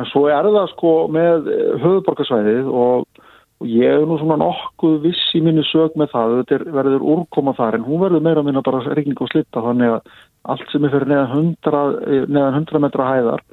[0.00, 1.50] en svo er það sko með
[1.84, 3.22] höfuborgarsvæðið og,
[3.62, 7.54] og ég er nú svona nokkuð viss í minni sög með það, þetta verður úrkoma
[7.54, 10.14] þar en hún verður meira minna bara regning og slitta þannig að
[10.52, 13.44] allt sem er fyrir neðan 100, neðan 100 metra hæðar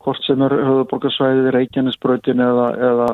[0.00, 3.08] hvort sem er höfuborgarsvæðið Reykjanesbröðin eða, eða,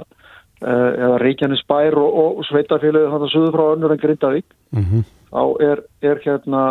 [0.62, 5.06] eh, eða Reykjanesbær og, og sveitafélagið þannig að suðu frá önnur en Grindavík mm -hmm.
[5.32, 5.82] þá er,
[6.12, 6.64] er hérna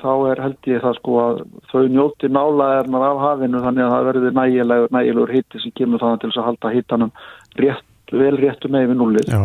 [0.00, 4.08] þá er held ég það sko að þau njóti nálaðarnar af hafinu þannig að það
[4.08, 7.12] verður nægilegur, nægilegur hitti sem kemur þannig til að halda hittanum
[7.60, 9.42] rétt, vel réttu með við nullið Já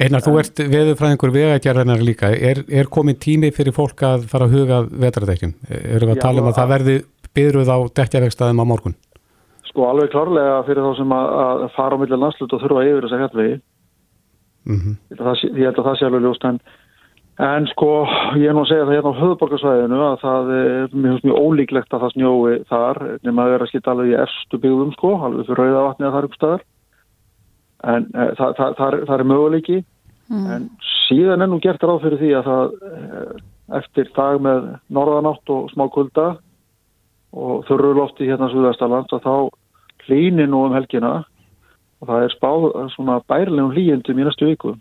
[0.00, 2.30] Einar, þú ert veðurfræðingur vegagerðanar líka.
[2.32, 5.52] Er, er komin tími fyrir fólk að fara að huga vetradekjum?
[5.68, 6.94] Erum við að Já, tala um að það verði
[7.36, 8.96] byrjuð á dekkjavegstaðum á morgun?
[9.68, 13.06] Sko alveg klárlega fyrir þá sem að, að fara á millir landslut og þurfa yfir
[13.06, 13.60] þess að hértvegi.
[14.70, 14.96] Mm -hmm.
[15.10, 16.58] Ég held að það sé alveg ljóst en,
[17.50, 17.92] en sko
[18.40, 21.92] ég er nú að segja það hérna á höfuborgarsvæðinu að það er mjög, mjög ólíklegt
[21.92, 25.60] að það snjói þar nema að vera skilt alveg í erstu byggðum sko, alveg fyrir
[25.60, 26.68] rauðavatni að það er uppstæðar
[27.86, 30.44] en uh, það, það, það, það er möguleiki mm.
[30.56, 30.68] en
[31.06, 33.40] síðan er nú gert ráð fyrir því að það uh,
[33.80, 36.28] eftir dag með norðanátt og smá kulda
[37.30, 39.34] og þurru lofti hérna Suðastaland og þá
[40.08, 41.20] hlýnir nú um helgina
[42.00, 44.74] og það er spáð svona bærlegum hlýjendum í næstu viku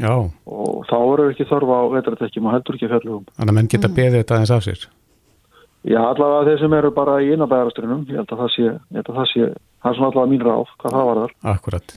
[0.00, 0.14] Já.
[0.46, 3.90] og þá eru ekki þörfa á vetratekjum og heldur ekki fjöldlegum Þannig að menn geta
[3.90, 3.96] mm.
[3.98, 4.88] beðið þetta eins af sér
[5.88, 9.28] Já, allavega þeir sem eru bara í innabæðarastrunum, ég held að það sé, að það
[9.30, 9.46] sé,
[9.80, 11.32] það er svona allavega mín ráð, hvað það var þar.
[11.54, 11.94] Akkurat.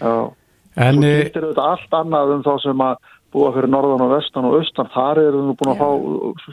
[0.00, 4.12] En, svo eh, gildir þetta allt annað um þá sem að búa fyrir norðan og
[4.14, 5.88] vestan og austan, þar eru nú búin að fá,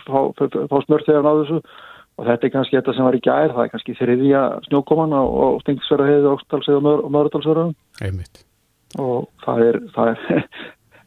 [0.08, 1.62] fá, fá, fá smörþegan á þessu.
[2.18, 5.36] Og þetta er kannski þetta sem var í gær, það er kannski þriðja snjókoman og,
[5.38, 8.42] og stingsverða heiði ákstalsið og mörðalsverðum einmitt.
[8.98, 10.48] og það er, það er,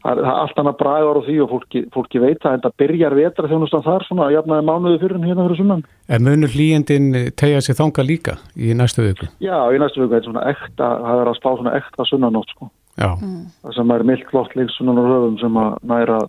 [0.03, 3.51] það er, allt annað bragar á því og fólki, fólki veit en það byrjar vetra
[3.51, 5.87] þjónustan þar svona jafnaði mánuði fyrir hérna fyrir sunnan.
[6.09, 9.31] En munur hlýjendin tegja sér þanga líka í næstu viku?
[9.45, 12.71] Já, í næstu er ekta, það er að spá svona ekta sunnanótt sko.
[12.99, 13.15] Já.
[13.63, 16.21] Það sem er mildt flott líks sunnan og höfum sem að næra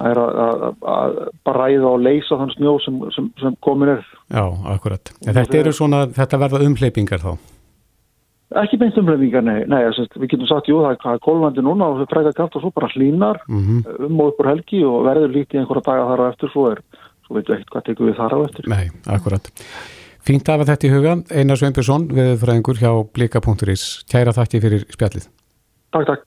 [0.00, 4.04] að, að, að bræða og leysa þann snjó sem, sem, sem komin er.
[4.32, 5.12] Já, akkurat.
[5.26, 7.34] En þetta eru svona, þetta verða umhleypingar þá?
[8.60, 12.00] Ekki beint umlefingar, nei, nei sest, við getum sagt, jú, það er kólvandi núna og
[12.02, 13.82] það fræða kallt og svo bara hlínar Mhm.
[14.08, 16.82] um og uppur helgi og verður lítið einhverja daga þar á eftir, svo er,
[17.26, 18.68] svo veitum við ekkert hvað tekum við þar á eftir.
[18.68, 19.50] Nei, akkurat.
[20.22, 21.14] Fínt að hafa þetta í huga.
[21.34, 24.04] Einar Sveinbjörnsson, viðfræðingur hjá blika.is.
[24.06, 25.26] Kæra þakki fyrir spjallið.
[25.92, 26.22] Takk, takk.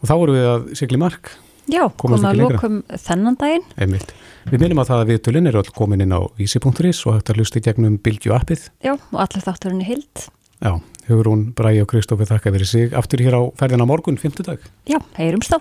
[0.00, 1.28] Og þá vorum við að sigli mark.
[1.68, 3.64] Já, komum að lókum þennan daginn.
[3.76, 4.14] Einmitt.
[4.48, 7.40] Við minnum að það að viðtölinn er öll komin inn á vísi.is og hægt að
[7.42, 8.70] lusta í gegnum Bylgju appið.
[8.80, 10.24] Já, og allir þátturinn í hild.
[10.64, 10.72] Já,
[11.08, 12.94] Hugrún, Bræi og Kristófi þakka fyrir sig.
[12.94, 14.62] Aftur hér á ferðina morgun, fymtudag.
[14.88, 15.60] Já, heyrumst þá.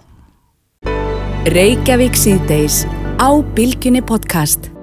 [1.48, 2.84] Reykjavík síðdeis
[3.18, 4.77] á Bilginni podcast.